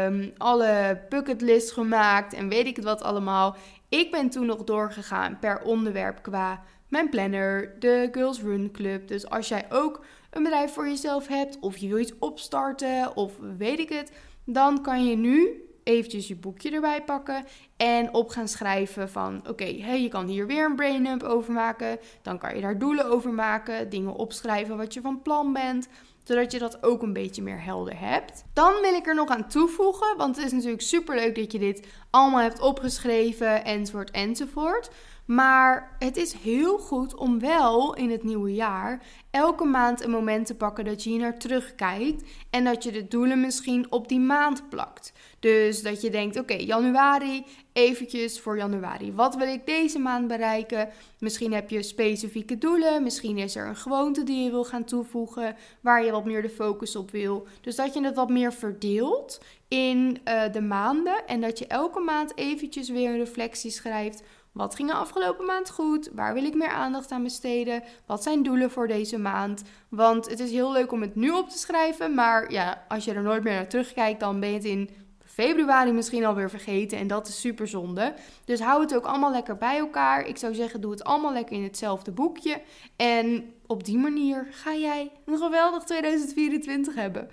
um, 0.05 0.33
alle 0.37 1.01
bucketlist 1.09 1.71
gemaakt 1.71 2.33
en 2.33 2.49
weet 2.49 2.65
ik 2.65 2.75
het 2.75 2.85
wat 2.85 3.01
allemaal. 3.01 3.55
Ik 3.89 4.11
ben 4.11 4.29
toen 4.29 4.45
nog 4.45 4.63
doorgegaan 4.63 5.39
per 5.39 5.61
onderwerp 5.61 6.21
qua 6.21 6.63
mijn 6.87 7.09
planner, 7.09 7.79
de 7.79 8.09
Girls 8.11 8.41
Run 8.41 8.71
Club. 8.71 9.07
Dus 9.07 9.29
als 9.29 9.47
jij 9.47 9.65
ook 9.69 10.05
een 10.29 10.43
bedrijf 10.43 10.73
voor 10.73 10.87
jezelf 10.87 11.27
hebt 11.27 11.59
of 11.59 11.77
je 11.77 11.87
wil 11.87 11.97
iets 11.97 12.17
opstarten 12.19 13.15
of 13.15 13.33
weet 13.57 13.79
ik 13.79 13.89
het, 13.89 14.11
dan 14.45 14.81
kan 14.81 15.05
je 15.05 15.15
nu 15.15 15.67
eventjes 15.83 16.27
je 16.27 16.35
boekje 16.35 16.71
erbij 16.71 17.03
pakken 17.03 17.45
en 17.77 18.13
op 18.13 18.29
gaan 18.29 18.47
schrijven 18.47 19.09
van 19.09 19.37
oké, 19.37 19.49
okay, 19.49 20.01
je 20.01 20.07
kan 20.07 20.27
hier 20.27 20.47
weer 20.47 20.65
een 20.65 20.75
brain 20.75 21.03
dump 21.03 21.23
over 21.23 21.53
maken, 21.53 21.99
dan 22.21 22.37
kan 22.37 22.55
je 22.55 22.61
daar 22.61 22.79
doelen 22.79 23.05
over 23.05 23.31
maken, 23.31 23.89
dingen 23.89 24.13
opschrijven 24.13 24.77
wat 24.77 24.93
je 24.93 25.01
van 25.01 25.21
plan 25.21 25.53
bent, 25.53 25.87
zodat 26.23 26.51
je 26.51 26.59
dat 26.59 26.83
ook 26.83 27.01
een 27.01 27.13
beetje 27.13 27.41
meer 27.41 27.63
helder 27.63 27.99
hebt. 27.99 28.43
Dan 28.53 28.73
wil 28.81 28.93
ik 28.93 29.07
er 29.07 29.15
nog 29.15 29.29
aan 29.29 29.47
toevoegen, 29.47 30.17
want 30.17 30.35
het 30.35 30.45
is 30.45 30.51
natuurlijk 30.51 30.81
super 30.81 31.15
leuk 31.15 31.35
dat 31.35 31.51
je 31.51 31.59
dit 31.59 31.87
allemaal 32.09 32.41
hebt 32.41 32.59
opgeschreven 32.59 33.65
enzovoort 33.65 34.11
enzovoort. 34.11 34.89
Maar 35.25 35.95
het 35.99 36.17
is 36.17 36.33
heel 36.33 36.77
goed 36.77 37.15
om 37.15 37.39
wel 37.39 37.95
in 37.95 38.11
het 38.11 38.23
nieuwe 38.23 38.53
jaar 38.53 39.03
elke 39.31 39.65
maand 39.65 40.03
een 40.03 40.11
moment 40.11 40.45
te 40.45 40.55
pakken 40.55 40.85
dat 40.85 41.03
je 41.03 41.09
hier 41.09 41.19
naar 41.19 41.39
terugkijkt 41.39 42.23
en 42.49 42.63
dat 42.63 42.83
je 42.83 42.91
de 42.91 43.07
doelen 43.07 43.41
misschien 43.41 43.91
op 43.91 44.07
die 44.07 44.19
maand 44.19 44.69
plakt. 44.69 45.13
Dus 45.39 45.81
dat 45.81 46.01
je 46.01 46.09
denkt, 46.09 46.39
oké, 46.39 46.53
januari, 46.53 47.45
eventjes 47.73 48.39
voor 48.39 48.57
januari. 48.57 49.13
Wat 49.13 49.35
wil 49.35 49.47
ik 49.47 49.65
deze 49.65 49.99
maand 49.99 50.27
bereiken? 50.27 50.89
Misschien 51.19 51.53
heb 51.53 51.69
je 51.69 51.83
specifieke 51.83 52.57
doelen, 52.57 53.03
misschien 53.03 53.37
is 53.37 53.55
er 53.55 53.67
een 53.67 53.75
gewoonte 53.75 54.23
die 54.23 54.43
je 54.43 54.51
wil 54.51 54.65
gaan 54.65 54.83
toevoegen, 54.83 55.55
waar 55.81 56.05
je 56.05 56.11
wat 56.11 56.25
meer 56.25 56.41
de 56.41 56.49
focus 56.49 56.95
op 56.95 57.11
wil. 57.11 57.47
Dus 57.61 57.75
dat 57.75 57.93
je 57.93 58.03
het 58.03 58.15
wat 58.15 58.29
meer 58.29 58.53
verdeelt 58.53 59.41
in 59.67 60.21
uh, 60.27 60.43
de 60.51 60.61
maanden 60.61 61.27
en 61.27 61.41
dat 61.41 61.59
je 61.59 61.67
elke 61.67 61.99
maand 61.99 62.37
eventjes 62.37 62.89
weer 62.89 63.09
een 63.09 63.17
reflectie 63.17 63.71
schrijft 63.71 64.23
wat 64.53 64.75
ging 64.75 64.89
de 64.89 64.95
afgelopen 64.95 65.45
maand 65.45 65.69
goed? 65.69 66.09
Waar 66.13 66.33
wil 66.33 66.43
ik 66.43 66.55
meer 66.55 66.69
aandacht 66.69 67.11
aan 67.11 67.23
besteden? 67.23 67.83
Wat 68.05 68.23
zijn 68.23 68.43
doelen 68.43 68.71
voor 68.71 68.87
deze 68.87 69.17
maand? 69.17 69.63
Want 69.89 70.29
het 70.29 70.39
is 70.39 70.51
heel 70.51 70.71
leuk 70.71 70.91
om 70.91 71.01
het 71.01 71.15
nu 71.15 71.31
op 71.31 71.49
te 71.49 71.57
schrijven. 71.57 72.13
Maar 72.13 72.51
ja, 72.51 72.85
als 72.87 73.05
je 73.05 73.13
er 73.13 73.21
nooit 73.21 73.43
meer 73.43 73.53
naar 73.53 73.67
terugkijkt, 73.67 74.19
dan 74.19 74.39
ben 74.39 74.49
je 74.49 74.55
het 74.55 74.65
in 74.65 74.89
februari 75.25 75.91
misschien 75.91 76.25
alweer 76.25 76.49
vergeten. 76.49 76.97
En 76.97 77.07
dat 77.07 77.27
is 77.27 77.39
super 77.39 77.67
zonde. 77.67 78.13
Dus 78.45 78.59
hou 78.59 78.81
het 78.81 78.95
ook 78.95 79.05
allemaal 79.05 79.31
lekker 79.31 79.57
bij 79.57 79.77
elkaar. 79.77 80.27
Ik 80.27 80.37
zou 80.37 80.53
zeggen, 80.53 80.81
doe 80.81 80.91
het 80.91 81.03
allemaal 81.03 81.33
lekker 81.33 81.55
in 81.55 81.63
hetzelfde 81.63 82.11
boekje. 82.11 82.61
En 82.95 83.53
op 83.67 83.83
die 83.83 83.97
manier 83.97 84.47
ga 84.51 84.75
jij 84.75 85.11
een 85.25 85.37
geweldig 85.37 85.83
2024 85.83 86.95
hebben. 86.95 87.29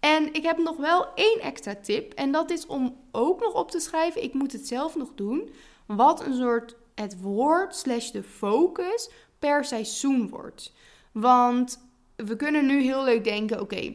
En 0.00 0.34
ik 0.34 0.42
heb 0.42 0.58
nog 0.58 0.76
wel 0.76 1.06
één 1.14 1.40
extra 1.40 1.74
tip. 1.74 2.12
En 2.12 2.32
dat 2.32 2.50
is 2.50 2.66
om 2.66 2.96
ook 3.12 3.40
nog 3.40 3.52
op 3.54 3.70
te 3.70 3.80
schrijven. 3.80 4.22
Ik 4.22 4.34
moet 4.34 4.52
het 4.52 4.66
zelf 4.66 4.96
nog 4.96 5.12
doen 5.14 5.50
wat 5.86 6.26
een 6.26 6.34
soort 6.34 6.76
het 6.94 7.20
woord 7.20 7.76
slash 7.76 8.10
de 8.10 8.22
focus 8.22 9.10
per 9.38 9.64
seizoen 9.64 10.28
wordt. 10.28 10.72
Want 11.12 11.88
we 12.16 12.36
kunnen 12.36 12.66
nu 12.66 12.82
heel 12.82 13.04
leuk 13.04 13.24
denken: 13.24 13.60
oké, 13.60 13.94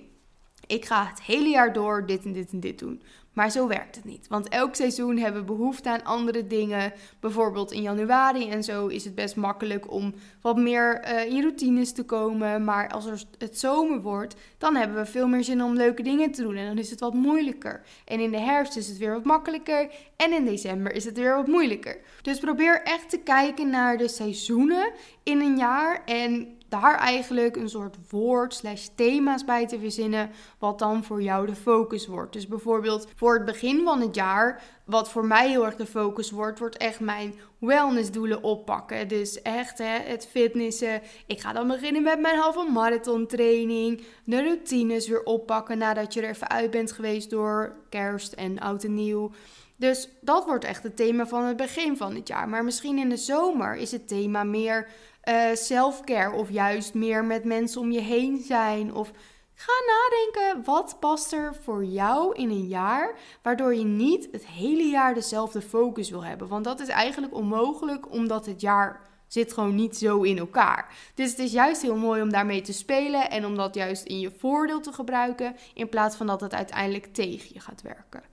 ik 0.67 0.85
ga 0.85 1.05
het 1.05 1.21
hele 1.21 1.49
jaar 1.49 1.73
door 1.73 2.05
dit 2.05 2.25
en 2.25 2.33
dit 2.33 2.51
en 2.51 2.59
dit 2.59 2.79
doen. 2.79 3.01
Maar 3.39 3.51
zo 3.51 3.67
werkt 3.67 3.95
het 3.95 4.05
niet. 4.05 4.27
Want 4.27 4.49
elk 4.49 4.75
seizoen 4.75 5.17
hebben 5.17 5.41
we 5.41 5.47
behoefte 5.47 5.89
aan 5.89 6.03
andere 6.03 6.47
dingen. 6.47 6.93
Bijvoorbeeld 7.19 7.71
in 7.71 7.81
januari 7.81 8.49
en 8.49 8.63
zo 8.63 8.87
is 8.87 9.03
het 9.03 9.15
best 9.15 9.35
makkelijk 9.35 9.91
om 9.91 10.13
wat 10.41 10.57
meer 10.57 11.03
uh, 11.03 11.25
in 11.25 11.41
routines 11.41 11.91
te 11.91 12.03
komen. 12.03 12.63
Maar 12.63 12.89
als 12.89 13.05
er 13.05 13.23
het 13.37 13.59
zomer 13.59 14.01
wordt, 14.01 14.35
dan 14.57 14.75
hebben 14.75 14.97
we 14.97 15.05
veel 15.05 15.27
meer 15.27 15.43
zin 15.43 15.63
om 15.63 15.73
leuke 15.73 16.03
dingen 16.03 16.31
te 16.31 16.41
doen. 16.41 16.55
En 16.55 16.67
dan 16.67 16.77
is 16.77 16.89
het 16.89 16.99
wat 16.99 17.13
moeilijker. 17.13 17.81
En 18.05 18.19
in 18.19 18.31
de 18.31 18.39
herfst 18.39 18.75
is 18.75 18.87
het 18.87 18.97
weer 18.97 19.13
wat 19.13 19.25
makkelijker. 19.25 19.89
En 20.15 20.33
in 20.33 20.45
december 20.45 20.93
is 20.93 21.05
het 21.05 21.17
weer 21.17 21.35
wat 21.35 21.47
moeilijker. 21.47 21.97
Dus 22.21 22.39
probeer 22.39 22.81
echt 22.83 23.09
te 23.09 23.19
kijken 23.19 23.69
naar 23.69 23.97
de 23.97 24.07
seizoenen 24.07 24.91
in 25.23 25.39
een 25.39 25.57
jaar. 25.57 26.01
En 26.05 26.58
daar 26.69 26.95
eigenlijk 26.95 27.55
een 27.55 27.69
soort 27.69 27.97
woord 28.09 28.53
slash 28.53 28.87
thema's 28.95 29.45
bij 29.45 29.67
te 29.67 29.79
verzinnen, 29.79 30.31
wat 30.59 30.79
dan 30.79 31.03
voor 31.03 31.21
jou 31.21 31.45
de 31.45 31.55
focus 31.55 32.07
wordt. 32.07 32.33
Dus 32.33 32.47
bijvoorbeeld 32.47 33.07
voor 33.15 33.33
het 33.33 33.45
begin 33.45 33.83
van 33.83 34.01
het 34.01 34.15
jaar, 34.15 34.63
wat 34.85 35.09
voor 35.09 35.25
mij 35.25 35.49
heel 35.49 35.65
erg 35.65 35.75
de 35.75 35.85
focus 35.85 36.31
wordt, 36.31 36.59
wordt 36.59 36.77
echt 36.77 36.99
mijn 36.99 37.33
wellnessdoelen 37.59 38.43
oppakken. 38.43 39.07
Dus 39.07 39.41
echt 39.41 39.77
hè, 39.77 39.99
het 39.99 40.27
fitnessen. 40.27 41.01
Ik 41.27 41.39
ga 41.39 41.53
dan 41.53 41.67
beginnen 41.67 42.03
met 42.03 42.19
mijn 42.19 42.37
halve 42.37 42.71
marathon 42.71 43.27
training. 43.27 44.01
De 44.23 44.43
routines 44.43 45.07
weer 45.07 45.23
oppakken 45.23 45.77
nadat 45.77 46.13
je 46.13 46.21
er 46.21 46.29
even 46.29 46.49
uit 46.49 46.71
bent 46.71 46.91
geweest 46.91 47.29
door 47.29 47.75
kerst 47.89 48.33
en 48.33 48.59
oud 48.59 48.83
en 48.83 48.93
nieuw. 48.93 49.31
Dus 49.79 50.09
dat 50.21 50.45
wordt 50.45 50.65
echt 50.65 50.83
het 50.83 50.95
thema 50.95 51.27
van 51.27 51.43
het 51.43 51.57
begin 51.57 51.97
van 51.97 52.15
het 52.15 52.27
jaar. 52.27 52.49
Maar 52.49 52.63
misschien 52.63 52.97
in 52.97 53.09
de 53.09 53.17
zomer 53.17 53.75
is 53.75 53.91
het 53.91 54.07
thema 54.07 54.43
meer 54.43 54.87
uh, 55.29 55.55
self-care 55.55 56.31
of 56.31 56.49
juist 56.49 56.93
meer 56.93 57.25
met 57.25 57.43
mensen 57.43 57.81
om 57.81 57.91
je 57.91 58.01
heen 58.01 58.37
zijn. 58.37 58.93
Of 58.93 59.11
ga 59.53 59.73
nadenken 59.87 60.63
wat 60.65 60.97
past 60.99 61.33
er 61.33 61.55
voor 61.63 61.85
jou 61.85 62.35
in 62.35 62.49
een 62.49 62.67
jaar, 62.67 63.15
waardoor 63.41 63.75
je 63.75 63.85
niet 63.85 64.27
het 64.31 64.45
hele 64.47 64.83
jaar 64.83 65.13
dezelfde 65.13 65.61
focus 65.61 66.09
wil 66.09 66.23
hebben. 66.23 66.47
Want 66.47 66.63
dat 66.63 66.79
is 66.79 66.87
eigenlijk 66.87 67.33
onmogelijk, 67.33 68.11
omdat 68.11 68.45
het 68.45 68.61
jaar 68.61 69.07
zit 69.27 69.53
gewoon 69.53 69.75
niet 69.75 69.97
zo 69.97 70.21
in 70.21 70.37
elkaar. 70.37 70.95
Dus 71.15 71.29
het 71.29 71.39
is 71.39 71.51
juist 71.51 71.81
heel 71.81 71.95
mooi 71.95 72.21
om 72.21 72.31
daarmee 72.31 72.61
te 72.61 72.73
spelen 72.73 73.29
en 73.29 73.45
om 73.45 73.55
dat 73.55 73.75
juist 73.75 74.03
in 74.03 74.19
je 74.19 74.31
voordeel 74.37 74.81
te 74.81 74.93
gebruiken, 74.93 75.55
in 75.73 75.89
plaats 75.89 76.15
van 76.15 76.27
dat 76.27 76.41
het 76.41 76.53
uiteindelijk 76.53 77.13
tegen 77.13 77.49
je 77.53 77.59
gaat 77.59 77.81
werken. 77.81 78.23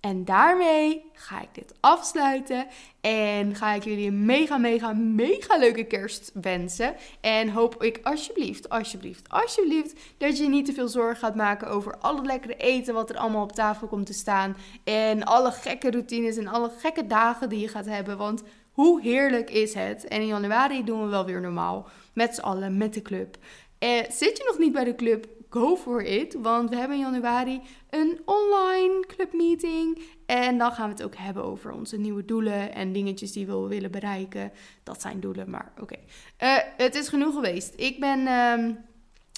En 0.00 0.24
daarmee 0.24 1.10
ga 1.12 1.40
ik 1.42 1.48
dit 1.52 1.74
afsluiten. 1.80 2.66
En 3.00 3.54
ga 3.54 3.72
ik 3.74 3.84
jullie 3.84 4.06
een 4.06 4.24
mega, 4.24 4.58
mega, 4.58 4.92
mega 4.92 5.58
leuke 5.58 5.84
kerst 5.84 6.30
wensen. 6.34 6.94
En 7.20 7.48
hoop 7.48 7.82
ik 7.82 8.00
alsjeblieft, 8.02 8.68
alsjeblieft, 8.68 9.28
alsjeblieft 9.28 10.00
dat 10.18 10.38
je 10.38 10.48
niet 10.48 10.64
te 10.64 10.72
veel 10.72 10.88
zorgen 10.88 11.16
gaat 11.16 11.34
maken 11.34 11.68
over 11.68 11.98
al 11.98 12.16
het 12.16 12.26
lekkere 12.26 12.56
eten 12.56 12.94
wat 12.94 13.10
er 13.10 13.16
allemaal 13.16 13.42
op 13.42 13.52
tafel 13.52 13.86
komt 13.86 14.06
te 14.06 14.12
staan. 14.12 14.56
En 14.84 15.24
alle 15.24 15.50
gekke 15.50 15.90
routines 15.90 16.36
en 16.36 16.48
alle 16.48 16.70
gekke 16.78 17.06
dagen 17.06 17.48
die 17.48 17.60
je 17.60 17.68
gaat 17.68 17.86
hebben. 17.86 18.16
Want 18.16 18.42
hoe 18.72 19.00
heerlijk 19.00 19.50
is 19.50 19.74
het? 19.74 20.04
En 20.04 20.20
in 20.20 20.26
januari 20.26 20.84
doen 20.84 21.02
we 21.02 21.08
wel 21.08 21.24
weer 21.24 21.40
normaal. 21.40 21.88
Met 22.12 22.34
z'n 22.34 22.40
allen, 22.40 22.76
met 22.76 22.94
de 22.94 23.02
club. 23.02 23.36
Eh, 23.78 23.90
zit 24.08 24.36
je 24.36 24.44
nog 24.46 24.58
niet 24.58 24.72
bij 24.72 24.84
de 24.84 24.94
club? 24.94 25.26
Go 25.48 25.76
for 25.76 26.02
it. 26.02 26.36
Want 26.42 26.70
we 26.70 26.76
hebben 26.76 26.96
in 26.96 27.02
januari 27.02 27.60
een 27.90 28.20
online 28.24 29.04
clubmeeting. 29.06 30.02
En 30.26 30.58
dan 30.58 30.72
gaan 30.72 30.84
we 30.84 30.94
het 30.94 31.02
ook 31.02 31.16
hebben 31.16 31.44
over 31.44 31.72
onze 31.72 31.96
nieuwe 31.96 32.24
doelen 32.24 32.74
en 32.74 32.92
dingetjes 32.92 33.32
die 33.32 33.46
we 33.46 33.56
willen 33.56 33.90
bereiken. 33.90 34.52
Dat 34.82 35.00
zijn 35.00 35.20
doelen, 35.20 35.50
maar 35.50 35.72
oké. 35.80 35.96
Eh, 36.36 36.56
het 36.76 36.94
is 36.94 37.08
genoeg 37.08 37.34
geweest. 37.34 37.72
Ik 37.76 38.00
ben 38.00 38.26
ehm, 38.26 38.72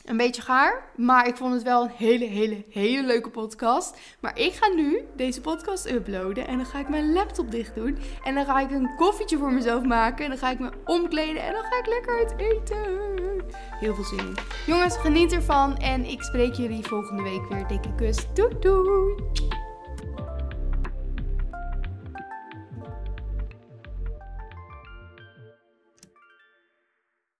een 0.04 0.16
beetje 0.16 0.42
gaar, 0.42 0.82
maar 0.96 1.26
ik 1.26 1.36
vond 1.36 1.54
het 1.54 1.62
wel 1.62 1.82
een 1.82 1.90
hele, 1.96 2.24
hele, 2.24 2.64
hele 2.70 3.06
leuke 3.06 3.30
podcast. 3.30 3.96
Maar 4.20 4.38
ik 4.38 4.52
ga 4.52 4.68
nu 4.68 5.04
deze 5.16 5.40
podcast 5.40 5.90
uploaden 5.90 6.46
en 6.46 6.56
dan 6.56 6.66
ga 6.66 6.78
ik 6.78 6.88
mijn 6.88 7.12
laptop 7.12 7.50
dicht 7.50 7.74
doen. 7.74 7.98
En 8.24 8.34
dan 8.34 8.44
ga 8.44 8.60
ik 8.60 8.70
een 8.70 8.90
koffietje 8.96 9.38
voor 9.38 9.52
mezelf 9.52 9.84
maken. 9.84 10.24
En 10.24 10.30
dan 10.30 10.38
ga 10.38 10.50
ik 10.50 10.58
me 10.58 10.70
omkleden 10.84 11.42
en 11.42 11.52
dan 11.52 11.62
ga 11.62 11.78
ik 11.78 11.86
lekker 11.86 12.18
uit 12.18 12.34
eten. 12.36 13.10
Heel 13.80 13.94
veel 13.94 14.04
zin 14.04 14.18
in. 14.18 14.36
Jongens, 14.66 14.96
geniet 14.96 15.32
ervan 15.32 15.76
en 15.76 16.04
ik 16.04 16.22
spreek 16.22 16.54
jullie 16.54 16.86
volgende 16.86 17.22
week 17.22 17.48
weer. 17.48 17.66
Dikke 17.66 17.94
kus. 17.94 18.26
Doei 18.34 18.58
doei! 18.60 19.69